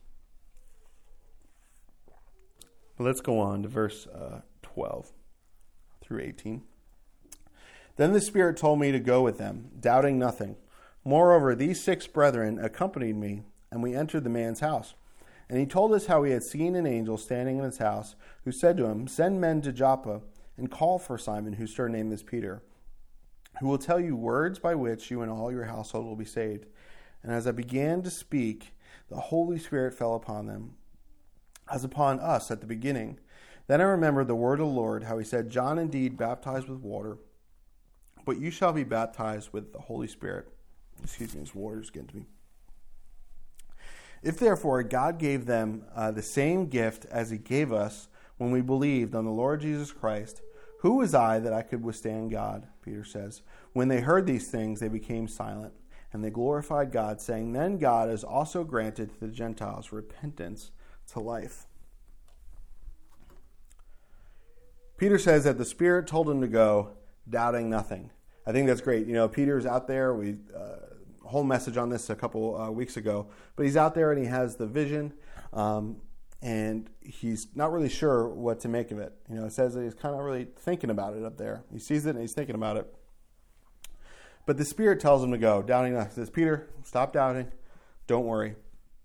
[2.96, 5.12] But let's go on to verse uh, 12
[6.00, 6.62] through 18.
[7.96, 10.56] Then the Spirit told me to go with them, doubting nothing.
[11.04, 14.94] Moreover, these six brethren accompanied me and we entered the man's house.
[15.48, 18.52] And he told us how he had seen an angel standing in his house, who
[18.52, 20.20] said to him, Send men to Joppa
[20.56, 22.62] and call for Simon, whose surname is Peter,
[23.60, 26.66] who will tell you words by which you and all your household will be saved.
[27.22, 28.74] And as I began to speak,
[29.08, 30.74] the Holy Spirit fell upon them,
[31.70, 33.18] as upon us at the beginning.
[33.68, 36.80] Then I remembered the word of the Lord, how he said, John indeed baptized with
[36.80, 37.16] water,
[38.26, 40.48] but you shall be baptized with the Holy Spirit.
[41.02, 42.26] Excuse me, this water's getting to me.
[44.22, 48.60] If therefore God gave them uh, the same gift as he gave us when we
[48.60, 50.42] believed on the Lord Jesus Christ,
[50.80, 52.66] who was I that I could withstand God?
[52.82, 53.42] Peter says.
[53.72, 55.72] When they heard these things, they became silent,
[56.12, 60.72] and they glorified God, saying, Then God has also granted to the Gentiles repentance
[61.12, 61.66] to life.
[64.98, 66.90] Peter says that the Spirit told him to go,
[67.28, 68.10] doubting nothing.
[68.46, 69.06] I think that's great.
[69.06, 70.14] You know, Peter's out there.
[70.14, 70.91] We uh,
[71.24, 73.28] whole message on this a couple uh, weeks ago.
[73.56, 75.12] But he's out there and he has the vision,
[75.52, 75.96] um,
[76.40, 79.12] and he's not really sure what to make of it.
[79.28, 81.64] You know, it says that he's kind of really thinking about it up there.
[81.72, 82.92] He sees it and he's thinking about it.
[84.44, 86.12] But the Spirit tells him to go, doubting nothing.
[86.14, 87.46] Says, Peter, stop doubting.
[88.06, 88.56] Don't worry.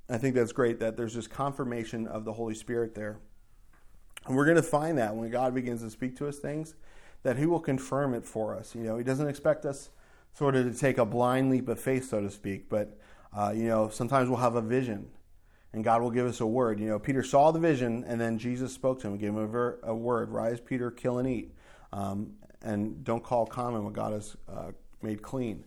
[0.09, 3.19] I think that's great that there's this confirmation of the Holy Spirit there.
[4.25, 6.75] And we're going to find that when God begins to speak to us things,
[7.23, 8.73] that He will confirm it for us.
[8.73, 9.89] You know, He doesn't expect us
[10.33, 12.69] sort of to take a blind leap of faith, so to speak.
[12.69, 12.97] But,
[13.35, 15.09] uh, you know, sometimes we'll have a vision
[15.73, 16.79] and God will give us a word.
[16.79, 19.37] You know, Peter saw the vision and then Jesus spoke to him and gave him
[19.37, 21.53] a, ver- a word Rise, Peter, kill and eat.
[21.93, 25.63] Um, and don't call common what God has uh, made clean.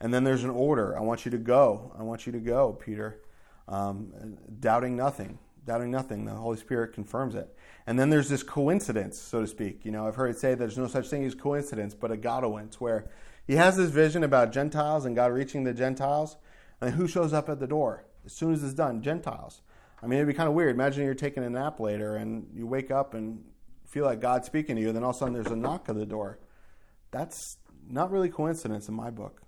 [0.00, 0.96] And then there's an order.
[0.96, 1.94] I want you to go.
[1.98, 3.22] I want you to go, Peter.
[3.66, 5.38] Um, doubting nothing.
[5.64, 6.26] Doubting nothing.
[6.26, 7.48] The Holy Spirit confirms it.
[7.86, 9.84] And then there's this coincidence, so to speak.
[9.84, 12.74] You know, I've heard it say there's no such thing as coincidence, but a Godowance,
[12.74, 13.08] where
[13.46, 16.36] he has this vision about Gentiles and God reaching the Gentiles.
[16.80, 18.04] And who shows up at the door?
[18.26, 19.62] As soon as it's done, Gentiles.
[20.02, 20.74] I mean, it'd be kind of weird.
[20.74, 23.42] Imagine you're taking a nap later and you wake up and
[23.86, 25.94] feel like God's speaking to you, then all of a sudden there's a knock at
[25.94, 26.38] the door.
[27.10, 27.56] That's
[27.88, 29.42] not really coincidence in my book.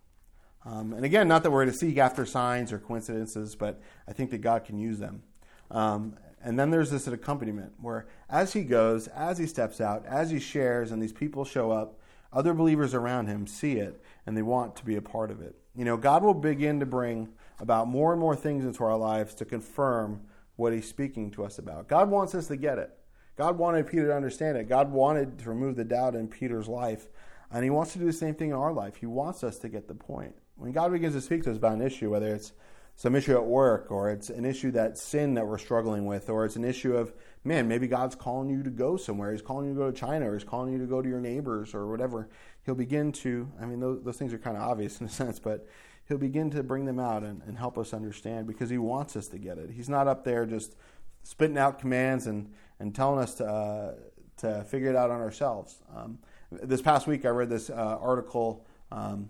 [0.65, 4.31] Um, and again, not that we're to seek after signs or coincidences, but I think
[4.31, 5.23] that God can use them.
[5.71, 10.31] Um, and then there's this accompaniment where as he goes, as he steps out, as
[10.31, 11.99] he shares, and these people show up,
[12.33, 15.57] other believers around him see it and they want to be a part of it.
[15.75, 19.35] You know, God will begin to bring about more and more things into our lives
[19.35, 20.23] to confirm
[20.57, 21.89] what he's speaking to us about.
[21.89, 22.91] God wants us to get it.
[23.37, 24.69] God wanted Peter to understand it.
[24.69, 27.09] God wanted to remove the doubt in Peter's life.
[27.51, 28.97] And he wants to do the same thing in our life.
[28.97, 30.35] He wants us to get the point.
[30.57, 32.53] When God begins to speak to us about an issue, whether it's
[32.97, 36.47] some issue at work, or it's an issue that sin that we're struggling with, or
[36.47, 37.13] it's an issue of,
[37.47, 39.33] man, maybe God's calling you to go somewhere.
[39.33, 41.21] He's calling you to go to China, or He's calling you to go to your
[41.21, 42.29] neighbors, or whatever.
[42.65, 45.39] He'll begin to, I mean, those, those things are kind of obvious in a sense,
[45.39, 45.67] but
[46.09, 49.29] He'll begin to bring them out and, and help us understand because He wants us
[49.29, 49.71] to get it.
[49.71, 50.77] He's not up there just
[51.23, 53.95] spitting out commands and, and telling us to, uh,
[54.39, 55.81] to figure it out on ourselves.
[55.95, 56.19] Um,
[56.51, 59.29] this past week, I read this uh, article um,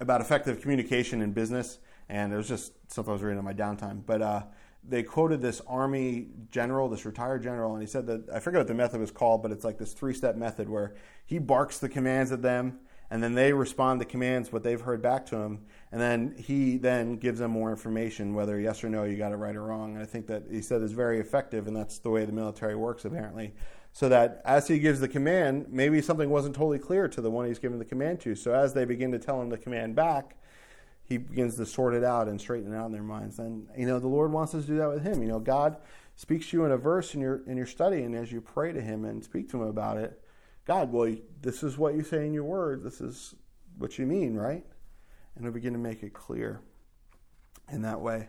[0.00, 3.52] about effective communication in business and it was just something I was reading in my
[3.52, 4.02] downtime.
[4.04, 4.42] But uh,
[4.86, 8.68] they quoted this army general, this retired general, and he said that I forget what
[8.68, 10.94] the method was called, but it's like this three-step method where
[11.26, 15.02] he barks the commands at them, and then they respond to commands what they've heard
[15.02, 15.60] back to him,
[15.92, 19.36] and then he then gives them more information, whether yes or no, you got it
[19.36, 19.94] right or wrong.
[19.94, 22.76] And I think that he said is very effective, and that's the way the military
[22.76, 23.54] works apparently.
[23.92, 27.46] So that as he gives the command, maybe something wasn't totally clear to the one
[27.46, 28.34] he's given the command to.
[28.34, 30.36] So as they begin to tell him the command back,
[31.08, 33.38] he begins to sort it out and straighten it out in their minds.
[33.38, 35.22] And you know, the Lord wants us to do that with him.
[35.22, 35.78] You know, God
[36.16, 38.72] speaks to you in a verse in your in your study, and as you pray
[38.72, 40.20] to Him and speak to Him about it,
[40.66, 42.82] God, well, this is what you say in your word.
[42.82, 43.34] This is
[43.78, 44.64] what you mean, right?
[45.36, 46.60] And we begin to make it clear
[47.70, 48.28] in that way.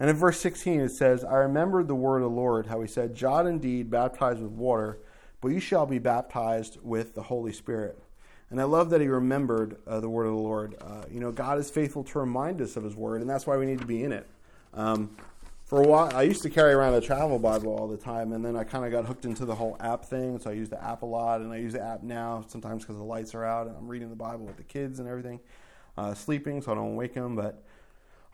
[0.00, 2.88] And in verse 16 it says, I remembered the word of the Lord, how he
[2.88, 4.98] said, John indeed baptized with water,
[5.40, 8.02] but you shall be baptized with the Holy Spirit.
[8.50, 10.76] And I love that he remembered uh, the word of the Lord.
[10.80, 13.56] Uh, you know, God is faithful to remind us of his word, and that's why
[13.56, 14.28] we need to be in it.
[14.74, 15.16] Um,
[15.64, 18.44] for a while, I used to carry around a travel Bible all the time, and
[18.44, 20.38] then I kind of got hooked into the whole app thing.
[20.38, 22.96] So I use the app a lot, and I use the app now sometimes because
[22.96, 25.40] the lights are out and I'm reading the Bible with the kids and everything,
[25.96, 27.34] uh, sleeping so I don't wake them.
[27.34, 27.62] But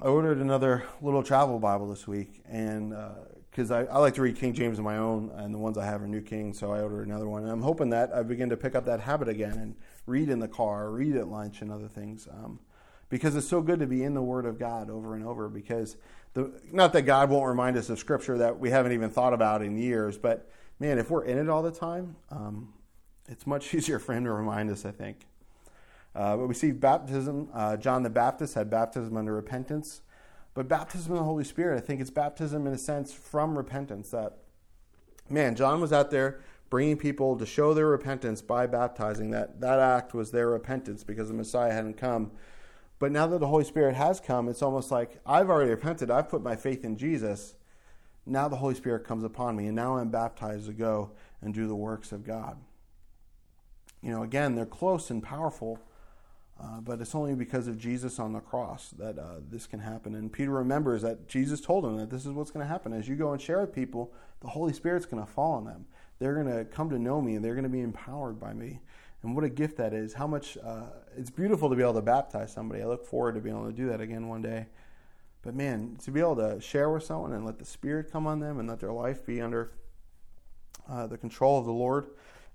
[0.03, 3.11] I ordered another little travel Bible this week, and uh,
[3.51, 5.85] because I, I, like to read King James on my own, and the ones I
[5.85, 7.43] have are New King, so I ordered another one.
[7.43, 9.75] And I'm hoping that I begin to pick up that habit again and
[10.07, 12.29] read in the car, read at lunch, and other things.
[12.31, 12.61] Um,
[13.09, 15.49] because it's so good to be in the Word of God over and over.
[15.49, 15.97] Because
[16.35, 19.63] the, not that God won't remind us of Scripture that we haven't even thought about
[19.63, 22.73] in years, but man, if we're in it all the time, um,
[23.29, 24.85] it's much easier for Him to remind us.
[24.85, 25.27] I think.
[26.15, 27.49] Uh, but we see baptism.
[27.53, 30.03] Uh, John the Baptist had baptism under repentance.
[30.55, 34.11] But baptism in the Holy Spirit, I think it's baptism in a sense from repentance.
[34.11, 34.39] That,
[35.29, 39.31] man, John was out there bringing people to show their repentance by baptizing.
[39.31, 42.33] That, that act was their repentance because the Messiah hadn't come.
[42.99, 46.11] But now that the Holy Spirit has come, it's almost like I've already repented.
[46.11, 47.55] I've put my faith in Jesus.
[48.27, 51.67] Now the Holy Spirit comes upon me, and now I'm baptized to go and do
[51.67, 52.59] the works of God.
[54.03, 55.81] You know, again, they're close and powerful
[56.63, 60.15] uh, but it's only because of Jesus on the cross that uh, this can happen.
[60.15, 62.93] And Peter remembers that Jesus told him that this is what's going to happen.
[62.93, 65.87] As you go and share with people, the Holy Spirit's going to fall on them.
[66.19, 68.81] They're going to come to know me and they're going to be empowered by me.
[69.23, 70.13] And what a gift that is.
[70.13, 72.83] How much, uh, it's beautiful to be able to baptize somebody.
[72.83, 74.67] I look forward to being able to do that again one day.
[75.41, 78.39] But man, to be able to share with someone and let the Spirit come on
[78.39, 79.73] them and let their life be under
[80.87, 82.09] uh, the control of the Lord,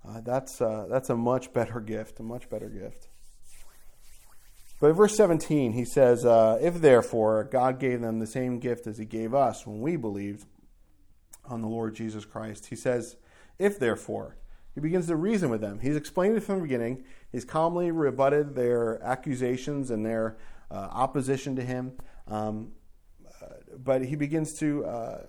[0.06, 3.08] uh, that's, that's a much better gift, a much better gift.
[4.78, 8.98] But verse 17, he says, uh, If therefore God gave them the same gift as
[8.98, 10.46] he gave us when we believed
[11.46, 13.16] on the Lord Jesus Christ, he says,
[13.58, 14.36] If therefore,
[14.74, 15.80] he begins to reason with them.
[15.80, 17.04] He's explained it from the beginning.
[17.32, 20.36] He's calmly rebutted their accusations and their
[20.70, 21.92] uh, opposition to him.
[22.28, 22.72] Um,
[23.26, 23.46] uh,
[23.78, 24.84] but he begins to.
[24.84, 25.22] Uh,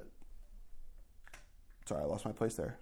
[1.85, 2.77] sorry, I lost my place there.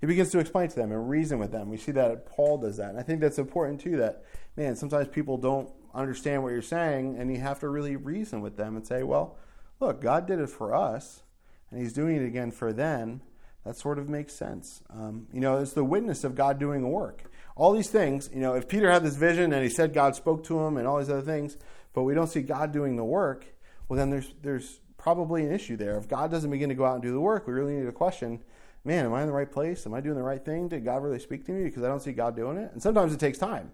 [0.00, 1.68] He begins to explain to them and reason with them.
[1.68, 2.90] We see that Paul does that.
[2.90, 4.24] And I think that's important too that,
[4.56, 8.56] man, sometimes people don't understand what you're saying and you have to really reason with
[8.56, 9.36] them and say, well,
[9.80, 11.22] look, God did it for us
[11.70, 13.22] and he's doing it again for them.
[13.64, 14.82] That sort of makes sense.
[14.88, 17.24] Um, you know, it's the witness of God doing a work.
[17.56, 20.44] All these things, you know, if Peter had this vision and he said God spoke
[20.44, 21.58] to him and all these other things,
[21.92, 23.46] but we don't see God doing the work,
[23.88, 25.98] well, then there's, there's probably an issue there.
[25.98, 27.92] If God doesn't begin to go out and do the work, we really need to
[27.92, 28.42] question
[28.88, 29.84] man, am I in the right place?
[29.84, 30.66] Am I doing the right thing?
[30.66, 31.64] Did God really speak to me?
[31.64, 32.72] Because I don't see God doing it.
[32.72, 33.70] And sometimes it takes time.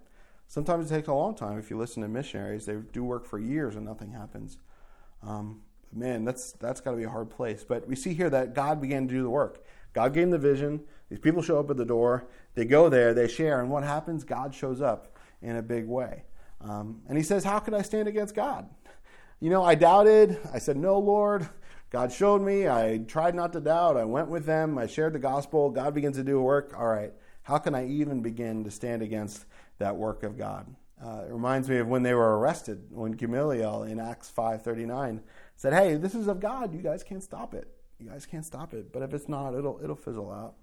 [0.49, 1.57] Sometimes it takes a long time.
[1.57, 4.59] If you listen to missionaries, they do work for years and nothing happens.
[5.23, 7.63] Um, man, that's that's got to be a hard place.
[7.63, 9.65] But we see here that God began to do the work.
[9.93, 10.83] God gave them the vision.
[11.09, 12.27] These people show up at the door.
[12.57, 13.15] They go there.
[13.15, 14.25] They share, and what happens?
[14.25, 16.25] God shows up in a big way.
[16.61, 18.69] Um, and He says, "How could I stand against God?"
[19.39, 20.39] You know, I doubted.
[20.53, 21.49] I said, "No, Lord."
[21.95, 22.69] God showed me.
[22.69, 23.97] I tried not to doubt.
[23.97, 24.79] I went with them.
[24.79, 25.71] I shared the gospel.
[25.71, 26.75] God begins to do work.
[26.77, 27.13] All right,
[27.45, 29.45] how can I even begin to stand against
[29.79, 30.67] that work of God?
[31.01, 35.21] Uh, it reminds me of when they were arrested, when Gamaliel in Acts 5.39
[35.55, 36.75] said, hey, this is of God.
[36.75, 37.69] You guys can't stop it.
[38.01, 38.93] You guys can't stop it.
[38.93, 40.55] But if it's not, it'll, it'll fizzle out.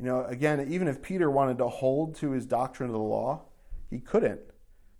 [0.00, 3.42] You know, again, even if Peter wanted to hold to his doctrine of the law,
[3.88, 4.40] he couldn't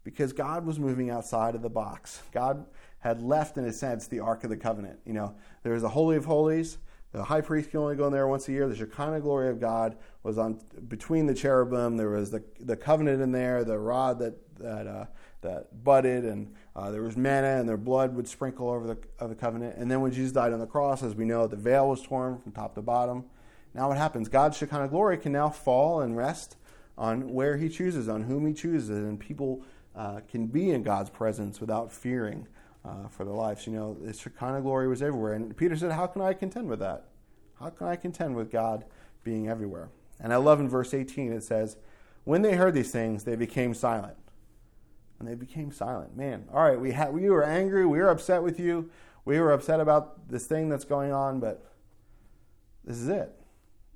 [0.05, 2.23] because God was moving outside of the box.
[2.31, 2.67] God
[3.03, 5.01] had left, in a sense, the Ark of the Covenant.
[5.05, 5.35] You know,
[5.65, 6.79] there was a Holy of Holies.
[7.11, 8.69] The high priest can only go in there once a year.
[8.69, 11.97] The Shekinah glory of God was on between the cherubim.
[11.97, 15.07] There was the the covenant in there, the rod that that uh,
[15.43, 19.29] that budded, and uh, there was manna, and their blood would sprinkle over the of
[19.29, 19.77] the covenant.
[19.77, 22.39] And then when Jesus died on the cross, as we know, the veil was torn
[22.39, 23.25] from top to bottom.
[23.75, 24.29] Now what happens?
[24.29, 26.57] God's Shekinah glory can now fall and rest
[26.97, 31.11] on where He chooses, on whom He chooses, and people uh, can be in God's
[31.11, 32.47] presence without fearing
[32.85, 33.67] uh, for their lives.
[33.67, 35.35] You know, the Shekinah glory was everywhere.
[35.35, 37.07] And Peter said, How can I contend with that?
[37.59, 38.85] How can I contend with God
[39.23, 39.91] being everywhere?
[40.21, 41.77] And I love in verse 18 it says,
[42.25, 44.17] When they heard these things, they became silent.
[45.19, 46.17] And they became silent.
[46.17, 47.87] Man, all right, we, had, we were angry.
[47.87, 48.91] We were upset with you.
[49.25, 51.65] We were upset about this thing that's going on, but
[52.85, 53.33] this is it.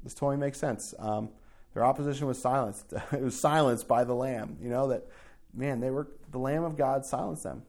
[0.04, 0.94] This totally makes sense.
[1.00, 1.30] Um,
[1.74, 2.92] their opposition was silenced.
[3.12, 4.56] it was silenced by the Lamb.
[4.62, 5.08] You know, that,
[5.52, 7.62] man, they were, the Lamb of God silenced them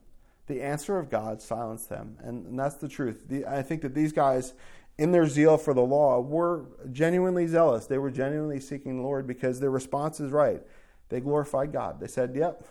[0.48, 2.16] the answer of God silenced them.
[2.20, 3.24] And, and that's the truth.
[3.28, 4.54] The, I think that these guys,
[4.96, 7.86] in their zeal for the law, were genuinely zealous.
[7.86, 10.62] They were genuinely seeking the Lord because their response is right.
[11.10, 12.00] They glorified God.
[12.00, 12.66] They said, Yep,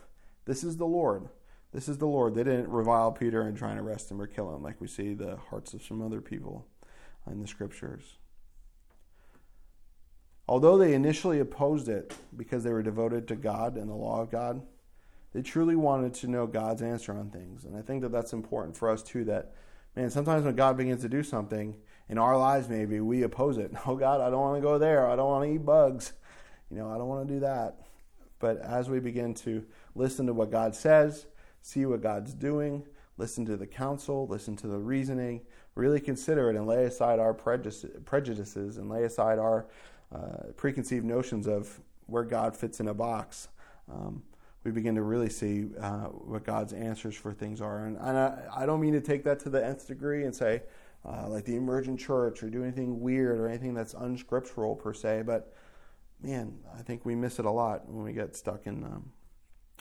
[0.46, 1.30] this is the Lord.
[1.74, 2.34] This is the Lord.
[2.34, 5.14] They didn't revile Peter and try and arrest him or kill him like we see
[5.14, 6.66] the hearts of some other people
[7.30, 8.18] in the scriptures.
[10.48, 14.32] Although they initially opposed it because they were devoted to God and the law of
[14.32, 14.62] God,
[15.38, 17.64] they truly wanted to know God's answer on things.
[17.64, 19.24] And I think that that's important for us too.
[19.26, 19.54] That,
[19.96, 21.76] man, sometimes when God begins to do something
[22.10, 23.72] in our lives, maybe we oppose it.
[23.86, 25.08] Oh, God, I don't want to go there.
[25.08, 26.14] I don't want to eat bugs.
[26.72, 27.76] You know, I don't want to do that.
[28.40, 31.28] But as we begin to listen to what God says,
[31.62, 32.84] see what God's doing,
[33.18, 35.42] listen to the counsel, listen to the reasoning,
[35.76, 39.68] really consider it and lay aside our prejudices and lay aside our
[40.12, 43.50] uh, preconceived notions of where God fits in a box.
[43.88, 44.24] Um,
[44.68, 47.86] we begin to really see uh, what God's answers for things are.
[47.86, 50.64] And, and I, I, don't mean to take that to the nth degree and say,
[51.06, 55.24] uh, like the emergent church, or do anything weird or anything that's unscriptural per se,
[55.26, 55.54] but
[56.22, 58.84] man, I think we miss it a lot when we get stuck in.
[58.84, 59.14] Um,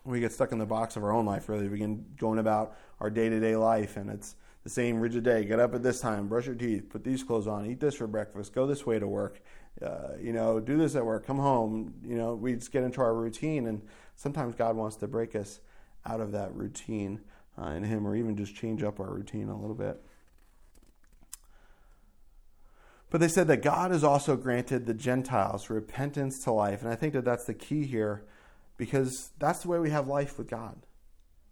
[0.05, 1.65] we get stuck in the box of our own life, really.
[1.65, 5.45] We begin going about our day to day life, and it's the same rigid day.
[5.45, 8.07] Get up at this time, brush your teeth, put these clothes on, eat this for
[8.07, 9.41] breakfast, go this way to work,
[9.83, 11.95] uh, you know, do this at work, come home.
[12.05, 13.83] You know, we just get into our routine, and
[14.15, 15.61] sometimes God wants to break us
[16.05, 17.21] out of that routine
[17.61, 20.03] uh, in Him, or even just change up our routine a little bit.
[23.11, 26.97] But they said that God has also granted the Gentiles repentance to life, and I
[26.97, 28.25] think that that's the key here,
[28.77, 30.87] because that's the way we have life with God.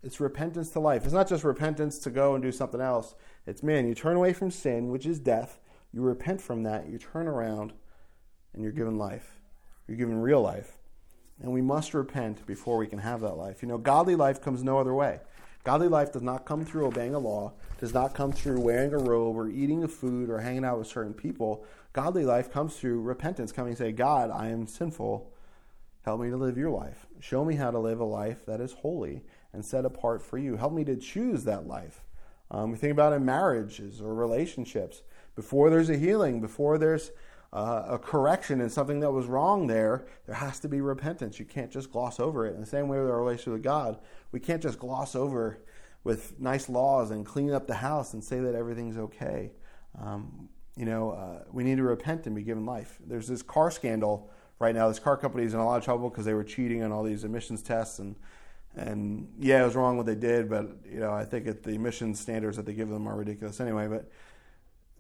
[0.02, 1.04] It's repentance to life.
[1.04, 3.14] It's not just repentance to go and do something else.
[3.46, 5.58] It's man, you turn away from sin, which is death.
[5.92, 6.88] You repent from that.
[6.88, 7.72] You turn around,
[8.54, 9.38] and you're given life.
[9.86, 10.78] You're given real life.
[11.42, 13.60] And we must repent before we can have that life.
[13.60, 15.20] You know, godly life comes no other way.
[15.64, 18.98] Godly life does not come through obeying a law, does not come through wearing a
[18.98, 21.64] robe or eating a food or hanging out with certain people.
[21.92, 25.32] Godly life comes through repentance, coming and say, God, I am sinful.
[26.04, 27.06] Help me to live your life.
[27.18, 29.22] Show me how to live a life that is holy
[29.54, 30.56] and set apart for you.
[30.56, 32.02] Help me to choose that life.
[32.50, 35.02] Um, we think about in marriages or relationships.
[35.34, 37.10] Before there's a healing, before there's
[37.54, 41.38] uh, a correction in something that was wrong there, there has to be repentance.
[41.38, 42.54] You can't just gloss over it.
[42.54, 43.98] In the same way with our relationship with God,
[44.32, 45.60] we can't just gloss over
[46.02, 49.52] with nice laws and clean up the house and say that everything's okay.
[49.98, 52.98] Um, you know, uh, we need to repent and be given life.
[53.06, 54.88] There's this car scandal right now.
[54.88, 57.04] This car company is in a lot of trouble because they were cheating on all
[57.04, 58.16] these emissions tests and
[58.76, 61.70] and yeah, it was wrong what they did, but you know, I think it, the
[61.70, 63.86] emissions standards that they give them are ridiculous anyway.
[63.86, 64.10] But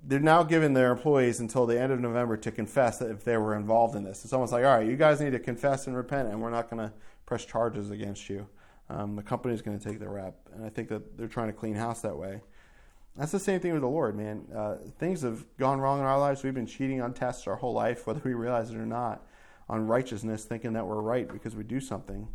[0.06, 3.36] they're now giving their employees until the end of November to confess that if they
[3.36, 4.24] were involved in this.
[4.24, 6.68] It's almost like, all right, you guys need to confess and repent, and we're not
[6.68, 6.92] going to
[7.26, 8.46] press charges against you.
[8.90, 11.54] Um, the company's going to take the rep, and I think that they're trying to
[11.54, 12.42] clean house that way.
[13.16, 14.44] That's the same thing with the Lord, man.
[14.54, 16.42] Uh, things have gone wrong in our lives.
[16.42, 19.24] We've been cheating on tests our whole life, whether we realize it or not,
[19.68, 22.28] on righteousness, thinking that we're right because we do something,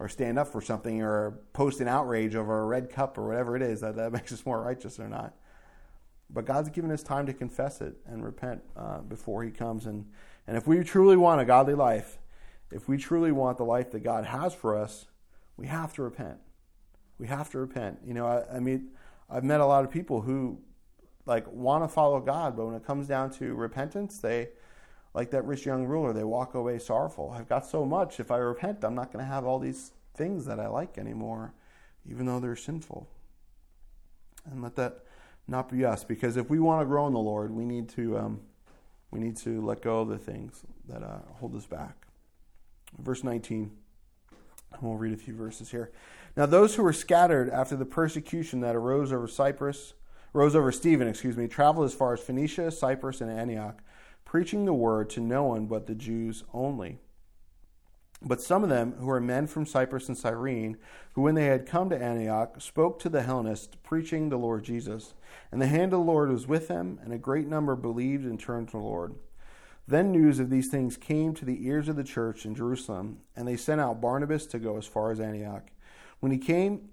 [0.00, 3.54] or stand up for something, or post an outrage over a red cup or whatever
[3.54, 5.34] it is that, that makes us more righteous or not.
[6.30, 9.86] But God's given us time to confess it and repent uh, before He comes.
[9.86, 10.06] And,
[10.46, 12.18] and if we truly want a godly life,
[12.72, 15.06] if we truly want the life that God has for us,
[15.56, 16.38] we have to repent.
[17.18, 17.98] We have to repent.
[18.04, 18.88] You know, I, I mean,
[19.30, 20.58] I've met a lot of people who
[21.26, 24.48] like want to follow God, but when it comes down to repentance, they
[25.14, 27.32] like that rich young ruler, they walk away sorrowful.
[27.34, 28.18] I've got so much.
[28.18, 31.54] If I repent, I'm not going to have all these things that I like anymore,
[32.08, 33.08] even though they're sinful.
[34.50, 35.04] And let that
[35.46, 36.04] not be us.
[36.04, 38.40] Because if we want to grow in the Lord, we need to um,
[39.10, 42.06] we need to let go of the things that uh, hold us back.
[42.98, 43.70] Verse 19.
[44.80, 45.92] We'll read a few verses here.
[46.36, 49.94] Now, those who were scattered after the persecution that arose over Cyprus,
[50.32, 53.80] rose over Stephen, excuse me, traveled as far as Phoenicia, Cyprus, and Antioch,
[54.24, 56.98] preaching the word to no one but the Jews only.
[58.26, 60.78] But some of them, who were men from Cyprus and Cyrene,
[61.12, 65.14] who when they had come to Antioch, spoke to the Hellenists, preaching the Lord Jesus.
[65.52, 68.40] And the hand of the Lord was with them, and a great number believed and
[68.40, 69.14] turned to the Lord.
[69.86, 73.46] Then news of these things came to the ears of the church in Jerusalem, and
[73.46, 75.68] they sent out Barnabas to go as far as Antioch.
[76.20, 76.88] When he came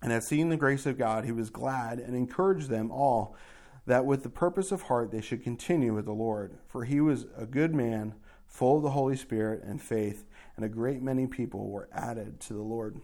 [0.00, 3.36] and had seen the grace of God, he was glad and encouraged them all
[3.86, 6.56] that with the purpose of heart they should continue with the Lord.
[6.66, 8.14] For he was a good man,
[8.54, 10.24] full of the Holy Spirit and faith,
[10.54, 13.00] and a great many people were added to the Lord.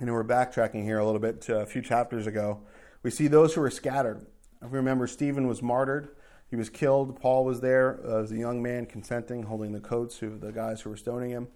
[0.00, 2.62] You know, we're backtracking here a little bit to a few chapters ago.
[3.02, 4.24] We see those who were scattered.
[4.62, 6.08] If we remember, Stephen was martyred.
[6.48, 7.20] He was killed.
[7.20, 10.88] Paul was there as a young man consenting, holding the coats of the guys who
[10.88, 11.48] were stoning him.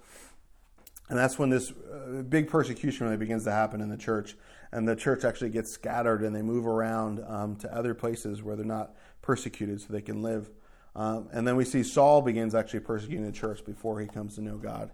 [1.08, 4.36] And that's when this uh, big persecution really begins to happen in the church.
[4.70, 8.54] And the church actually gets scattered and they move around um, to other places where
[8.54, 8.94] they're not
[9.26, 10.48] persecuted so they can live.
[10.94, 14.40] Um, and then we see Saul begins actually persecuting the church before he comes to
[14.40, 14.92] know God.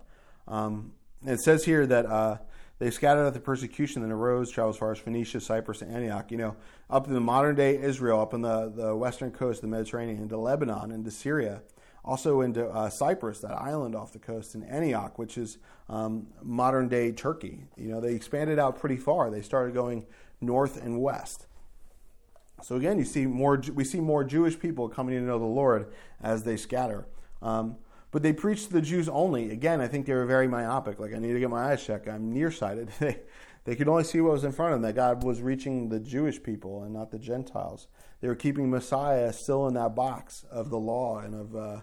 [0.49, 0.93] Um,
[1.25, 2.39] it says here that uh,
[2.79, 6.33] they scattered at the persecution that arose, traveled as far as Phoenicia, Cyprus, and Antioch.
[6.33, 6.57] You know,
[6.91, 10.19] up in the modern day Israel, up in the, the western coast of the Mediterranean,
[10.19, 11.63] into Lebanon, into Syria,
[12.05, 15.59] also into uh, Cyprus, that island off the coast, and Antioch, which is
[15.89, 17.67] um, modern day Turkey.
[17.77, 19.31] You know, they expanded out pretty far.
[19.31, 20.07] They started going
[20.41, 21.47] north and west.
[22.63, 23.63] So again, you see more.
[23.75, 25.93] We see more Jewish people coming to know the Lord
[26.23, 27.07] as they scatter.
[27.41, 27.77] Um,
[28.13, 29.51] but they preached to the Jews only.
[29.51, 31.01] Again, I think they were very myopic.
[31.01, 32.09] Like, I need to get my eyes checked.
[32.09, 32.91] I'm nearsighted.
[33.01, 33.19] they,
[33.65, 35.99] they could only see what was in front of them, that God was reaching the
[35.99, 37.89] Jewish people and not the Gentiles.
[38.21, 41.81] They were keeping Messiah still in that box of the law and of uh,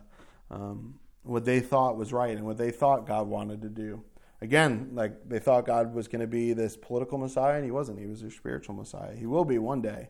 [0.52, 4.04] um, what they thought was right and what they thought God wanted to do.
[4.42, 8.00] Again, like they thought God was going to be this political Messiah, and He wasn't.
[8.00, 9.16] He was their spiritual Messiah.
[9.16, 10.10] He will be one day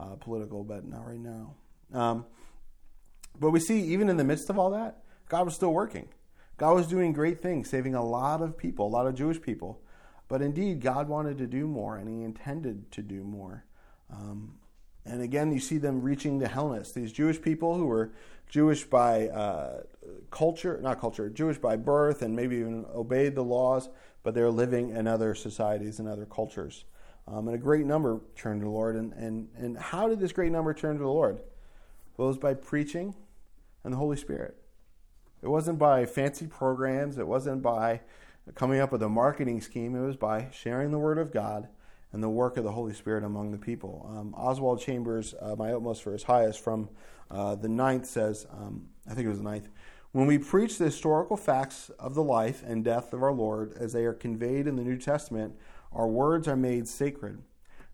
[0.00, 1.54] uh, political, but not right now.
[1.92, 2.26] Um,
[3.38, 6.08] but we see, even in the midst of all that, God was still working.
[6.56, 9.80] God was doing great things, saving a lot of people, a lot of Jewish people.
[10.28, 13.64] But indeed, God wanted to do more, and He intended to do more.
[14.10, 14.58] Um,
[15.04, 18.12] and again, you see them reaching the Hellenists, these Jewish people who were
[18.48, 19.82] Jewish by uh,
[20.30, 23.88] culture, not culture, Jewish by birth, and maybe even obeyed the laws,
[24.22, 26.84] but they're living in other societies and other cultures.
[27.32, 28.96] Um, and a great number turned to the Lord.
[28.96, 31.40] And, and, and how did this great number turn to the Lord?
[32.16, 33.14] Well, it was by preaching
[33.84, 34.56] and the Holy Spirit.
[35.42, 37.18] It wasn't by fancy programs.
[37.18, 38.00] It wasn't by
[38.54, 39.94] coming up with a marketing scheme.
[39.94, 41.68] It was by sharing the Word of God
[42.12, 44.10] and the work of the Holy Spirit among the people.
[44.10, 46.90] Um, Oswald Chambers, uh, My Utmost for His Highest, from
[47.30, 49.68] uh, the ninth says, um, I think it was the ninth,
[50.12, 53.92] when we preach the historical facts of the life and death of our Lord as
[53.92, 55.54] they are conveyed in the New Testament,
[55.92, 57.42] our words are made sacred.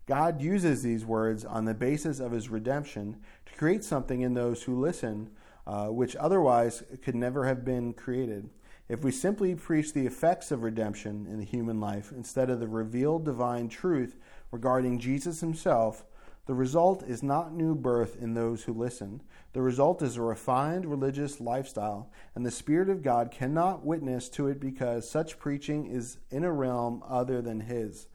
[0.05, 4.63] God uses these words on the basis of his redemption to create something in those
[4.63, 5.29] who listen
[5.67, 8.49] uh, which otherwise could never have been created.
[8.87, 12.69] If we simply preach the effects of redemption in the human life instead of the
[12.69, 14.15] revealed divine truth
[14.49, 16.05] regarding Jesus himself,
[16.47, 19.21] the result is not new birth in those who listen.
[19.53, 24.47] The result is a refined religious lifestyle, and the Spirit of God cannot witness to
[24.47, 28.07] it because such preaching is in a realm other than His.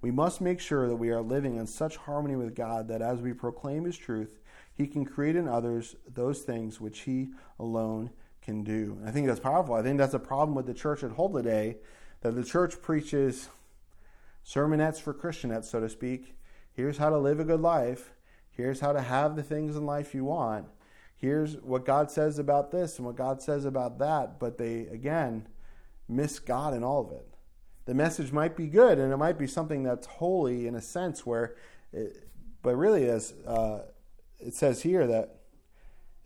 [0.00, 3.20] We must make sure that we are living in such harmony with God that as
[3.20, 4.40] we proclaim His truth,
[4.76, 7.28] he can create in others those things which He
[7.58, 8.10] alone
[8.42, 8.98] can do.
[9.00, 9.74] And I think that's powerful.
[9.74, 11.78] I think that's a problem with the church at Whole today,
[12.20, 13.48] that the church preaches
[14.44, 16.35] sermonettes for Christianettes, so to speak.
[16.76, 18.12] Here's how to live a good life.
[18.50, 20.66] Here's how to have the things in life you want.
[21.16, 24.38] Here's what God says about this and what God says about that.
[24.38, 25.48] But they, again,
[26.06, 27.26] miss God in all of it.
[27.86, 31.24] The message might be good and it might be something that's holy in a sense
[31.24, 31.56] where,
[31.94, 32.28] it,
[32.62, 33.84] but really, as uh,
[34.38, 35.36] it says here that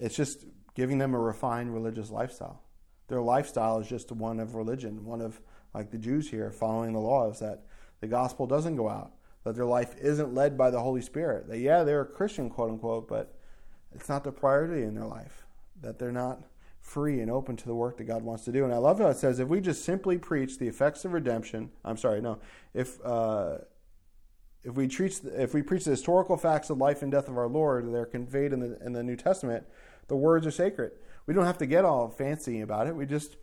[0.01, 2.63] it's just giving them a refined religious lifestyle.
[3.07, 5.41] Their lifestyle is just one of religion, one of,
[5.75, 7.67] like the Jews here, following the laws, that
[8.01, 9.13] the gospel doesn't go out,
[9.57, 11.49] their life isn't led by the Holy Spirit.
[11.49, 13.35] That, yeah, they're a Christian, quote unquote, but
[13.95, 15.47] it's not the priority in their life,
[15.81, 16.43] that they're not
[16.81, 18.65] free and open to the work that God wants to do.
[18.65, 21.71] And I love how it says if we just simply preach the effects of redemption,
[21.85, 22.39] I'm sorry, no,
[22.75, 23.59] if uh,
[24.63, 27.49] if we treat if we preach the historical facts of life and death of our
[27.49, 29.67] Lord, they're conveyed in the in the New Testament.
[30.09, 30.93] The words are sacred.
[31.27, 32.97] We don't have to get all fancy about it.
[32.97, 33.37] We just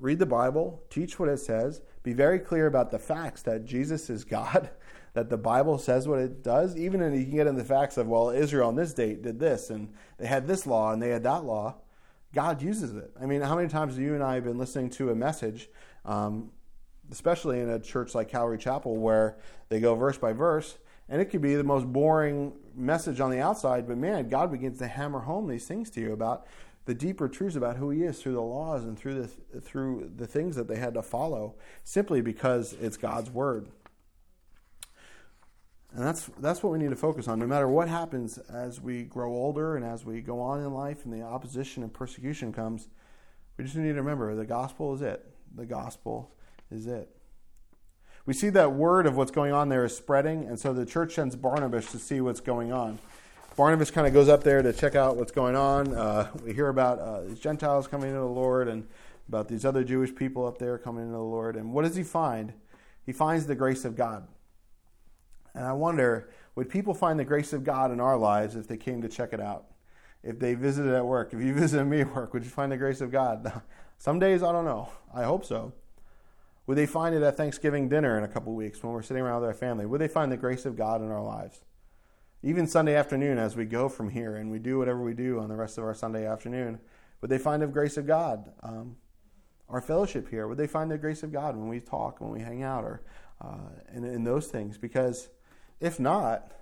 [0.00, 4.10] read the Bible, teach what it says, be very clear about the facts that Jesus
[4.10, 4.70] is God,
[5.18, 6.76] that the Bible says what it does.
[6.76, 9.40] Even if you can get in the facts of well, Israel on this date did
[9.40, 11.74] this, and they had this law and they had that law.
[12.32, 13.10] God uses it.
[13.20, 15.68] I mean, how many times have you and I have been listening to a message,
[16.04, 16.50] um,
[17.10, 19.38] especially in a church like Calvary Chapel, where
[19.70, 23.40] they go verse by verse, and it could be the most boring message on the
[23.40, 26.46] outside, but man, God begins to hammer home these things to you about
[26.84, 30.26] the deeper truths about who He is through the laws and through the through the
[30.26, 31.54] things that they had to follow,
[31.84, 33.68] simply because it's God's word.
[35.94, 37.38] And that's that's what we need to focus on.
[37.38, 41.04] No matter what happens as we grow older and as we go on in life
[41.04, 42.88] and the opposition and persecution comes,
[43.56, 45.24] we just need to remember the gospel is it.
[45.54, 46.30] The gospel
[46.70, 47.08] is it.
[48.26, 51.14] We see that word of what's going on there is spreading, and so the church
[51.14, 52.98] sends Barnabas to see what's going on.
[53.56, 55.94] Barnabas kind of goes up there to check out what's going on.
[55.94, 58.86] Uh, we hear about uh, these Gentiles coming into the Lord and
[59.28, 61.56] about these other Jewish people up there coming into the Lord.
[61.56, 62.52] And what does he find?
[63.04, 64.28] He finds the grace of God.
[65.58, 68.76] And I wonder, would people find the grace of God in our lives if they
[68.76, 69.64] came to check it out?
[70.22, 72.76] If they visited at work, if you visited me at work, would you find the
[72.76, 73.60] grace of God?
[73.98, 74.88] Some days, I don't know.
[75.12, 75.72] I hope so.
[76.68, 79.40] Would they find it at Thanksgiving dinner in a couple weeks when we're sitting around
[79.40, 79.84] with our family?
[79.84, 81.64] Would they find the grace of God in our lives?
[82.44, 85.48] Even Sunday afternoon, as we go from here and we do whatever we do on
[85.48, 86.78] the rest of our Sunday afternoon,
[87.20, 88.52] would they find the grace of God?
[88.62, 88.94] Um,
[89.68, 92.38] our fellowship here, would they find the grace of God when we talk, when we
[92.38, 93.02] hang out, or
[93.40, 94.78] uh, in, in those things?
[94.78, 95.30] Because
[95.80, 96.52] if not,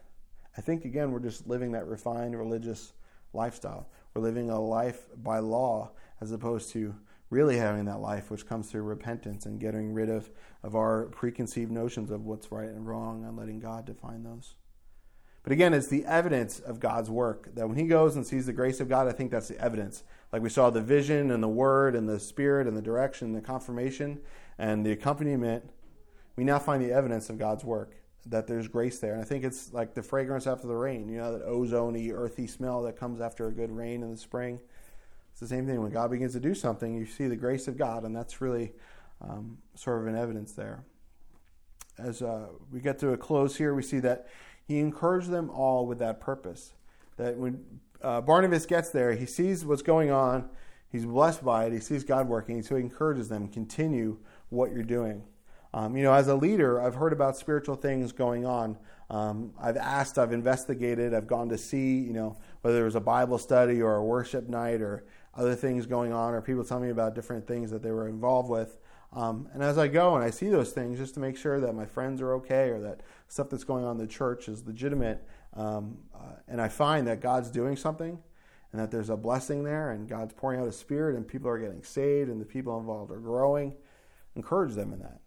[0.56, 2.92] I think again we're just living that refined religious
[3.32, 3.88] lifestyle.
[4.14, 5.90] We're living a life by law
[6.20, 6.94] as opposed to
[7.28, 10.30] really having that life which comes through repentance and getting rid of,
[10.62, 14.54] of our preconceived notions of what's right and wrong and letting God define those.
[15.42, 18.52] But again, it's the evidence of God's work that when he goes and sees the
[18.52, 20.02] grace of God, I think that's the evidence.
[20.32, 23.36] Like we saw the vision and the word and the spirit and the direction, and
[23.36, 24.20] the confirmation
[24.58, 25.70] and the accompaniment,
[26.34, 27.94] we now find the evidence of God's work
[28.28, 29.12] that there's grace there.
[29.12, 32.46] And I think it's like the fragrance after the rain, you know, that ozony, earthy
[32.46, 34.58] smell that comes after a good rain in the spring.
[35.30, 35.80] It's the same thing.
[35.82, 38.72] When God begins to do something, you see the grace of God, and that's really
[39.20, 40.84] um, sort of an evidence there.
[41.98, 44.28] As uh, we get to a close here, we see that
[44.66, 46.72] he encouraged them all with that purpose.
[47.16, 47.64] That when
[48.02, 50.48] uh, Barnabas gets there, he sees what's going on,
[50.90, 54.18] he's blessed by it, he sees God working, so he encourages them, continue
[54.48, 55.22] what you're doing.
[55.76, 58.78] Um, you know, as a leader, I've heard about spiritual things going on.
[59.10, 63.00] Um, I've asked, I've investigated, I've gone to see, you know, whether it was a
[63.00, 65.04] Bible study or a worship night or
[65.36, 68.48] other things going on, or people tell me about different things that they were involved
[68.48, 68.78] with.
[69.12, 71.74] Um, and as I go and I see those things, just to make sure that
[71.74, 75.28] my friends are okay or that stuff that's going on in the church is legitimate,
[75.52, 78.18] um, uh, and I find that God's doing something
[78.72, 81.58] and that there's a blessing there and God's pouring out a spirit and people are
[81.58, 83.74] getting saved and the people involved are growing,
[84.36, 85.20] encourage them in that.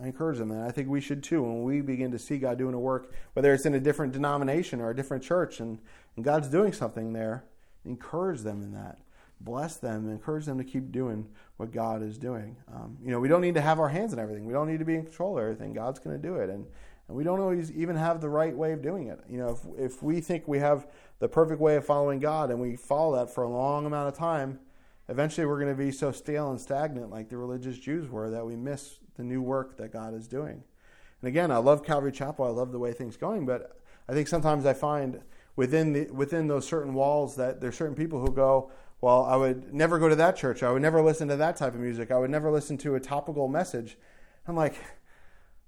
[0.00, 1.42] I encourage them, and I think we should too.
[1.42, 4.80] When we begin to see God doing a work, whether it's in a different denomination
[4.80, 5.78] or a different church, and,
[6.16, 7.44] and God's doing something there,
[7.84, 8.98] encourage them in that.
[9.40, 11.28] Bless them, encourage them to keep doing
[11.58, 12.56] what God is doing.
[12.74, 14.46] Um, you know, we don't need to have our hands in everything.
[14.46, 15.72] We don't need to be in control of everything.
[15.74, 16.66] God's going to do it, and
[17.06, 19.20] and we don't always even have the right way of doing it.
[19.28, 20.88] You know, if if we think we have
[21.18, 24.14] the perfect way of following God and we follow that for a long amount of
[24.14, 24.58] time,
[25.08, 28.44] eventually we're going to be so stale and stagnant like the religious Jews were that
[28.44, 30.62] we miss the new work that God is doing.
[31.20, 32.44] And again, I love Calvary Chapel.
[32.44, 35.20] I love the way things going, but I think sometimes I find
[35.56, 39.72] within the within those certain walls that there's certain people who go, well, I would
[39.72, 40.62] never go to that church.
[40.62, 42.10] I would never listen to that type of music.
[42.10, 43.96] I would never listen to a topical message.
[44.46, 44.76] I'm like,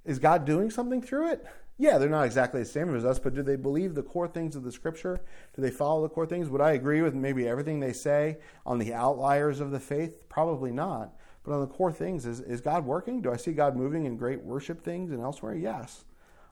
[0.04, 1.46] is God doing something through it?
[1.78, 4.56] Yeah, they're not exactly the same as us, but do they believe the core things
[4.56, 5.20] of the scripture?
[5.54, 6.48] Do they follow the core things?
[6.48, 10.26] Would I agree with maybe everything they say on the outliers of the faith?
[10.30, 11.14] Probably not.
[11.46, 13.22] But on the core things, is, is God working?
[13.22, 15.54] Do I see God moving in great worship things and elsewhere?
[15.54, 16.04] Yes.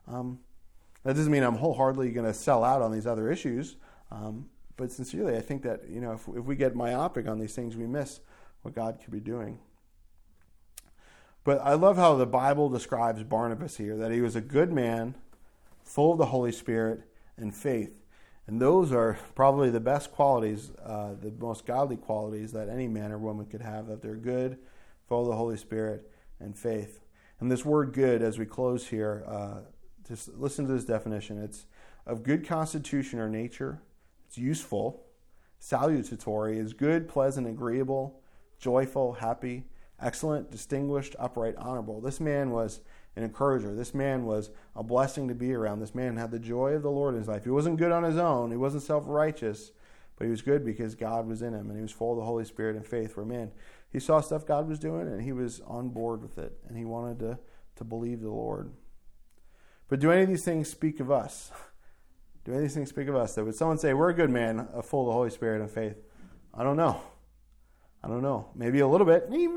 [0.07, 0.39] Um,
[1.03, 3.75] that doesn't mean I'm wholeheartedly going to sell out on these other issues.
[4.13, 7.55] Um, but sincerely, I think that you know if, if we get myopic on these
[7.55, 8.21] things, we miss
[8.63, 9.59] what God could be doing.
[11.43, 15.17] But I love how the Bible describes Barnabas here that he was a good man,
[15.83, 17.03] full of the Holy Spirit
[17.37, 17.93] and faith.
[18.47, 23.11] And those are probably the best qualities, uh, the most godly qualities that any man
[23.11, 24.59] or woman could have, that they're good,
[25.07, 27.01] full of the Holy Spirit and faith.
[27.41, 29.61] And this word good, as we close here, uh,
[30.07, 31.43] just listen to this definition.
[31.43, 31.67] It's
[32.07, 33.81] of good constitution or nature,
[34.27, 35.05] it's useful,
[35.61, 38.21] salutatory, is good, pleasant, agreeable,
[38.59, 39.65] joyful, happy
[40.01, 42.01] excellent, distinguished, upright, honorable.
[42.01, 42.81] This man was
[43.17, 43.75] an encourager.
[43.75, 45.81] This man was a blessing to be around.
[45.81, 47.45] This man had the joy of the Lord in his life.
[47.45, 49.73] He wasn't good on his own, he wasn't self righteous,
[50.17, 52.25] but he was good because God was in him and he was full of the
[52.25, 53.17] Holy Spirit and faith.
[53.17, 53.51] Where, man,
[53.95, 56.85] he saw stuff God was doing and he was on board with it and he
[56.85, 57.39] wanted to,
[57.77, 58.73] to believe the Lord.
[59.89, 61.53] But do any of these things speak of us?
[62.45, 63.37] Do any of these things speak of us?
[63.37, 65.71] That would someone say, We're a good man, a full of the Holy Spirit and
[65.71, 65.97] faith?
[66.53, 67.01] I don't know.
[68.03, 69.29] I don't know, maybe a little bit.
[69.31, 69.49] He,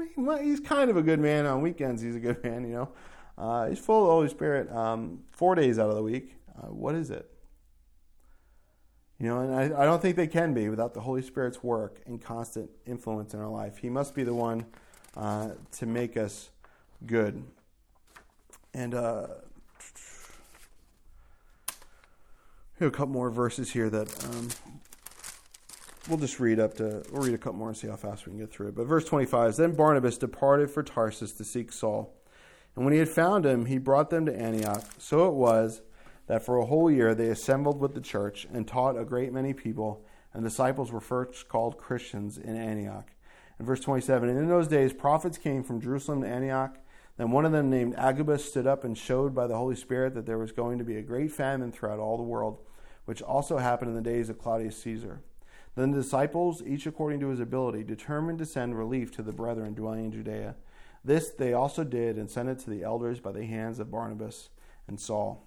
[0.42, 2.02] he's kind of a good man on weekends.
[2.02, 2.90] He's a good man, you know.
[3.38, 6.36] Uh, he's full of the Holy Spirit um, four days out of the week.
[6.56, 7.30] Uh, what is it?
[9.20, 12.02] You know, and I, I don't think they can be without the Holy Spirit's work
[12.06, 13.78] and constant influence in our life.
[13.78, 14.66] He must be the one
[15.16, 16.50] uh, to make us
[17.06, 17.44] good.
[18.76, 19.28] And uh,
[22.80, 24.50] a couple more verses here that um,
[26.08, 27.04] we'll just read up to.
[27.12, 28.76] We'll read a couple more and see how fast we can get through it.
[28.76, 32.14] But verse 25 is Then Barnabas departed for Tarsus to seek Saul.
[32.76, 34.84] And when he had found him, he brought them to Antioch.
[35.00, 35.82] So it was
[36.28, 39.54] that for a whole year they assembled with the church and taught a great many
[39.54, 43.12] people, and disciples were first called Christians in Antioch.
[43.60, 46.78] In verse 27, and in those days prophets came from Jerusalem to Antioch.
[47.18, 50.28] Then one of them, named Agabus, stood up and showed by the Holy Spirit that
[50.28, 52.60] there was going to be a great famine throughout all the world,
[53.06, 55.22] which also happened in the days of Claudius Caesar.
[55.76, 59.74] Then the disciples, each according to his ability, determined to send relief to the brethren
[59.74, 60.56] dwelling in Judea.
[61.04, 64.50] This they also did and sent it to the elders by the hands of Barnabas
[64.88, 65.47] and Saul.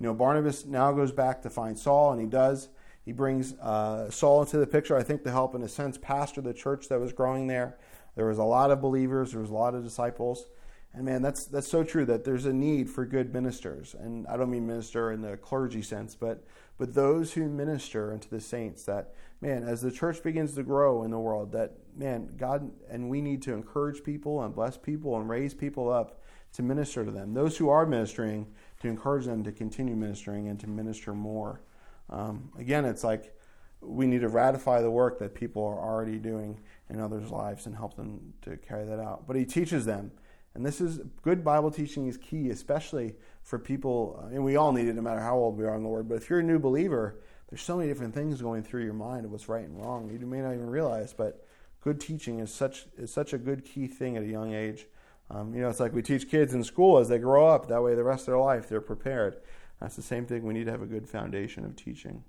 [0.00, 2.70] You know, Barnabas now goes back to find Saul, and he does.
[3.04, 6.40] He brings uh, Saul into the picture, I think, to help, in a sense, pastor
[6.40, 7.78] the church that was growing there.
[8.16, 10.46] There was a lot of believers, there was a lot of disciples.
[10.92, 13.94] And man, that's that's so true that there's a need for good ministers.
[13.94, 16.44] And I don't mean minister in the clergy sense, but
[16.78, 21.04] but those who minister unto the saints that man, as the church begins to grow
[21.04, 25.16] in the world, that man, God and we need to encourage people and bless people
[25.16, 26.20] and raise people up
[26.54, 27.34] to minister to them.
[27.34, 28.48] Those who are ministering,
[28.80, 31.60] to encourage them to continue ministering and to minister more.
[32.08, 33.36] Um, again, it's like
[33.80, 37.74] we need to ratify the work that people are already doing in others' lives and
[37.74, 39.26] help them to carry that out.
[39.26, 40.10] But he teaches them.
[40.54, 44.88] And this is good Bible teaching is key, especially for people, and we all need
[44.88, 46.08] it no matter how old we are in the Lord.
[46.08, 49.24] But if you're a new believer, there's so many different things going through your mind
[49.24, 50.10] of what's right and wrong.
[50.10, 51.46] You may not even realize, but
[51.82, 54.86] good teaching is such is such a good key thing at a young age.
[55.30, 57.68] Um, you know, it's like we teach kids in school as they grow up.
[57.68, 59.36] That way, the rest of their life they're prepared.
[59.80, 60.42] That's the same thing.
[60.44, 62.24] We need to have a good foundation of teaching.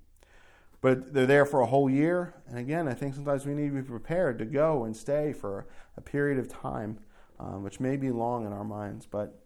[0.80, 3.74] But they're there for a whole year, and again, I think sometimes we need to
[3.74, 6.98] be prepared to go and stay for a period of time,
[7.38, 9.06] um, which may be long in our minds.
[9.06, 9.38] But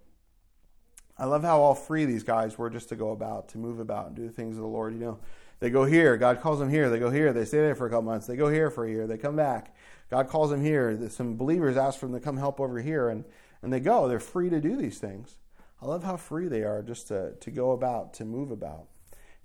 [1.19, 4.07] I love how all free these guys were just to go about, to move about,
[4.07, 4.95] and do the things of the Lord.
[4.95, 5.19] You know,
[5.61, 6.17] they go here.
[6.17, 6.89] God calls them here.
[6.89, 7.35] They go here.
[7.35, 8.27] They stay there for a couple months.
[8.27, 9.07] They go here for a year.
[9.07, 9.75] They come back.
[10.11, 11.09] God calls them here.
[11.11, 13.25] Some believers ask for them to come help over here, and,
[13.63, 14.09] and they go.
[14.09, 15.39] They're free to do these things.
[15.81, 18.87] I love how free they are just to, to go about, to move about,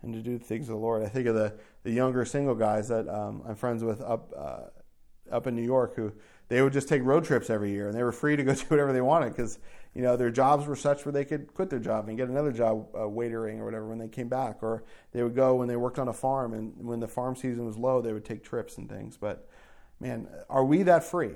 [0.01, 1.03] and to do things of the Lord.
[1.03, 1.53] I think of the,
[1.83, 4.61] the younger single guys that um, I'm friends with up uh,
[5.31, 6.11] up in New York who
[6.51, 8.65] they would just take road trips every year, and they were free to go do
[8.67, 9.59] whatever they wanted because
[9.93, 12.51] you know their jobs were such where they could quit their job and get another
[12.51, 14.83] job uh, waitering or whatever when they came back, or
[15.13, 17.77] they would go when they worked on a farm, and when the farm season was
[17.77, 19.17] low, they would take trips and things.
[19.17, 19.47] But
[19.99, 21.35] man, are we that free?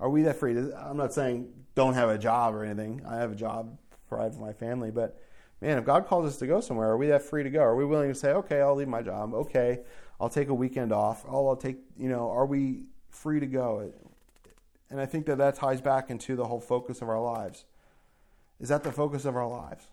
[0.00, 0.56] Are we that free?
[0.56, 3.02] I'm not saying don't have a job or anything.
[3.06, 3.76] I have a job,
[4.08, 5.20] provide for my family, but
[5.60, 7.60] man, if God calls us to go somewhere, are we that free to go?
[7.60, 9.34] Are we willing to say, okay, I'll leave my job.
[9.34, 9.80] Okay,
[10.20, 11.24] I'll take a weekend off.
[11.28, 13.92] Oh, I'll take, you know, are we free to go?
[14.90, 17.64] And I think that that ties back into the whole focus of our lives.
[18.60, 19.86] Is that the focus of our lives?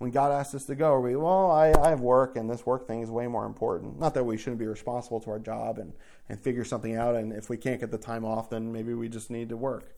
[0.00, 2.64] When God asks us to go, are we, well, I, I have work and this
[2.64, 4.00] work thing is way more important.
[4.00, 5.92] Not that we shouldn't be responsible to our job and,
[6.30, 7.16] and figure something out.
[7.16, 9.94] And if we can't get the time off, then maybe we just need to work.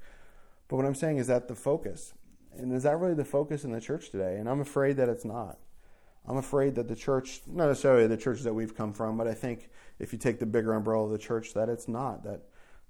[0.67, 2.15] But what I'm saying is that the focus.
[2.57, 4.39] And is that really the focus in the church today?
[4.39, 5.61] And I'm afraid that it's not.
[6.27, 9.35] I'm afraid that the church, not necessarily the churches that we've come from, but I
[9.35, 12.25] think if you take the bigger umbrella of the church, that it's not.
[12.25, 12.41] That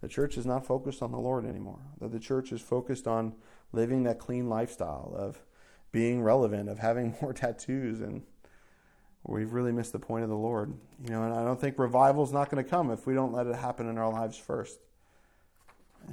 [0.01, 1.81] the church is not focused on the Lord anymore.
[2.01, 3.35] That the church is focused on
[3.71, 5.43] living that clean lifestyle of
[5.93, 8.23] being relevant, of having more tattoos, and
[9.25, 10.75] we've really missed the point of the Lord.
[11.05, 13.33] You know, and I don't think revival is not going to come if we don't
[13.33, 14.79] let it happen in our lives first.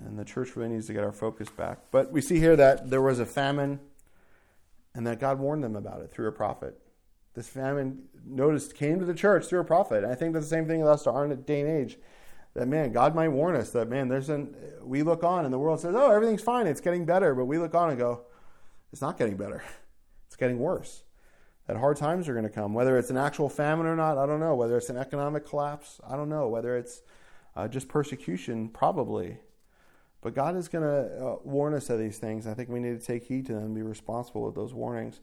[0.06, 1.80] And the church really needs to get our focus back.
[1.90, 3.80] But we see here that there was a famine
[4.94, 6.80] and that God warned them about it through a prophet.
[7.34, 10.04] This famine, noticed, came to the church through a prophet.
[10.04, 11.98] And I think that's the same thing with us to our day and age
[12.54, 15.60] that man, God might warn us that man, there's an we look on and the
[15.60, 18.22] world says, oh, everything's fine, it's getting better, but we look on and go,
[18.92, 19.64] it's not getting better,
[20.28, 21.04] it's getting worse.
[21.68, 24.26] That hard times are going to come, whether it's an actual famine or not, I
[24.26, 24.56] don't know.
[24.56, 26.48] Whether it's an economic collapse, I don't know.
[26.48, 27.04] Whether it's
[27.56, 29.38] uh, just persecution, probably.
[30.22, 32.48] But God is going to uh, warn us of these things.
[32.48, 35.20] I think we need to take heed to them and be responsible with those warnings.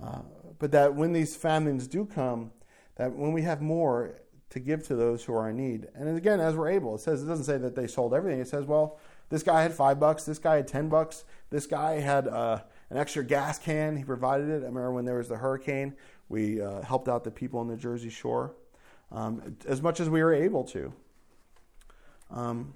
[0.00, 0.20] Uh,
[0.60, 2.52] but that when these famines do come,
[2.94, 5.88] that when we have more, to give to those who are in need.
[5.94, 8.40] And again, as we're able, it says it doesn't say that they sold everything.
[8.40, 8.98] It says, well,
[9.28, 12.60] this guy had five bucks, this guy had ten bucks, this guy had uh,
[12.90, 13.96] an extra gas can.
[13.96, 14.62] He provided it.
[14.62, 15.94] I remember when there was the hurricane,
[16.28, 18.54] we uh, helped out the people on the Jersey Shore
[19.10, 20.92] um, as much as we were able to.
[22.30, 22.74] Um,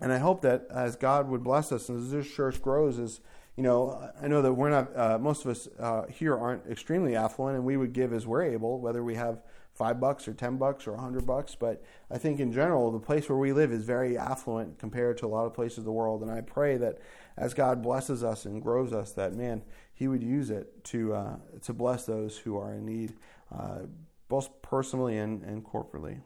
[0.00, 3.20] and I hope that as God would bless us and as this church grows, is
[3.56, 7.14] you know, I know that we're not, uh, most of us uh, here aren't extremely
[7.14, 9.42] affluent, and we would give as we're able, whether we have
[9.74, 11.56] five bucks or ten bucks or a hundred bucks.
[11.56, 15.26] But I think in general, the place where we live is very affluent compared to
[15.26, 16.22] a lot of places of the world.
[16.22, 17.00] And I pray that
[17.40, 19.62] as God blesses us and grows us, that man,
[19.94, 23.14] He would use it to uh, to bless those who are in need,
[23.52, 23.80] uh,
[24.28, 26.20] both personally and, and corporately.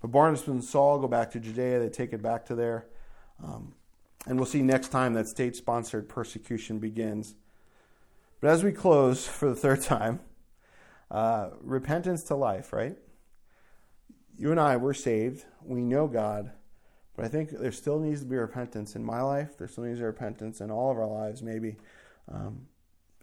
[0.00, 1.80] But Barnabas and Saul go back to Judea.
[1.80, 2.86] They take it back to there.
[3.42, 3.74] Um,
[4.26, 7.34] and we'll see next time that state sponsored persecution begins.
[8.40, 10.20] But as we close for the third time,
[11.10, 12.96] uh, repentance to life, right?
[14.38, 15.44] You and I, we're saved.
[15.64, 16.52] We know God.
[17.16, 19.56] But I think there still needs to be repentance in my life.
[19.56, 21.76] There still needs to be repentance in all of our lives, maybe,
[22.30, 22.66] um,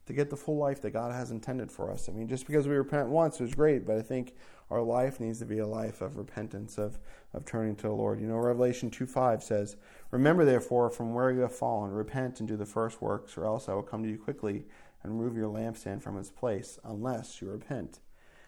[0.08, 2.10] to get the full life that God has intended for us.
[2.10, 4.34] I mean, just because we repent once is great, but I think
[4.72, 6.98] our life needs to be a life of repentance, of,
[7.34, 8.20] of turning to the Lord.
[8.20, 9.78] You know, Revelation 2 5 says,
[10.10, 13.70] Remember, therefore, from where you have fallen, repent and do the first works, or else
[13.70, 14.66] I will come to you quickly
[15.04, 18.00] and remove your lampstand from its place, unless you repent.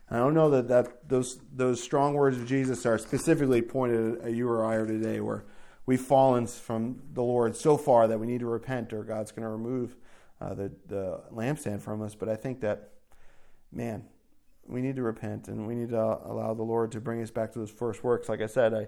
[0.10, 4.34] I don't know that, that those, those strong words of Jesus are specifically pointed at
[4.34, 5.46] you or I or today, where
[5.86, 9.44] we've fallen from the Lord so far that we need to repent, or God's going
[9.44, 9.96] to remove
[10.40, 12.14] uh, the, the lampstand from us.
[12.14, 12.92] But I think that,
[13.72, 14.04] man,
[14.68, 17.54] we need to repent and we need to allow the Lord to bring us back
[17.54, 18.30] to those first works.
[18.30, 18.88] Like I said, I,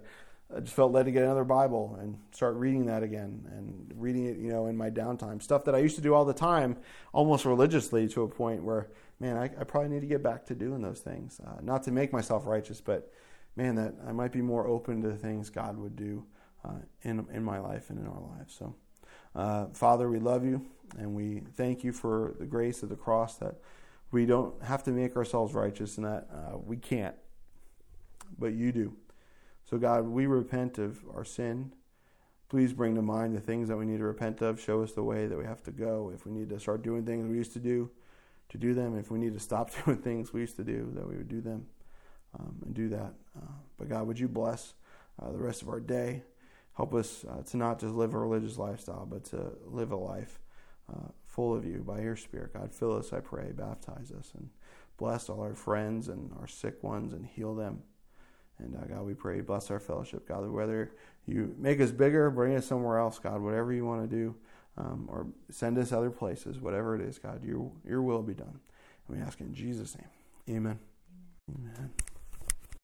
[0.55, 4.25] I just felt led to get another Bible and start reading that again and reading
[4.25, 5.41] it, you know, in my downtime.
[5.41, 6.77] Stuff that I used to do all the time,
[7.11, 8.87] almost religiously, to a point where,
[9.19, 11.39] man, I, I probably need to get back to doing those things.
[11.45, 13.11] Uh, not to make myself righteous, but
[13.55, 16.25] man, that I might be more open to the things God would do
[16.63, 18.55] uh, in in my life and in our lives.
[18.57, 18.75] So,
[19.35, 20.65] uh, Father, we love you
[20.97, 23.55] and we thank you for the grace of the cross that
[24.11, 27.15] we don't have to make ourselves righteous and that uh, we can't,
[28.37, 28.93] but you do.
[29.69, 31.73] So, God, we repent of our sin.
[32.47, 34.61] Please bring to mind the things that we need to repent of.
[34.61, 36.11] Show us the way that we have to go.
[36.15, 37.91] If we need to start doing things we used to do,
[38.49, 38.97] to do them.
[38.97, 41.41] If we need to stop doing things we used to do, that we would do
[41.41, 41.67] them
[42.39, 43.13] um, and do that.
[43.37, 44.73] Uh, but, God, would you bless
[45.21, 46.23] uh, the rest of our day?
[46.73, 50.39] Help us uh, to not just live a religious lifestyle, but to live a life
[50.91, 52.53] uh, full of you by your Spirit.
[52.53, 54.49] God, fill us, I pray, baptize us, and
[54.97, 57.81] bless all our friends and our sick ones and heal them.
[58.59, 60.91] And uh, God, we pray, bless our fellowship, God, whether
[61.25, 64.35] you make us bigger, bring us somewhere else, God, whatever you want to do,
[64.77, 68.59] um, or send us other places, whatever it is, God, your, your will be done.
[69.07, 70.57] And we ask in Jesus' name.
[70.57, 70.79] Amen.
[71.49, 71.91] Amen.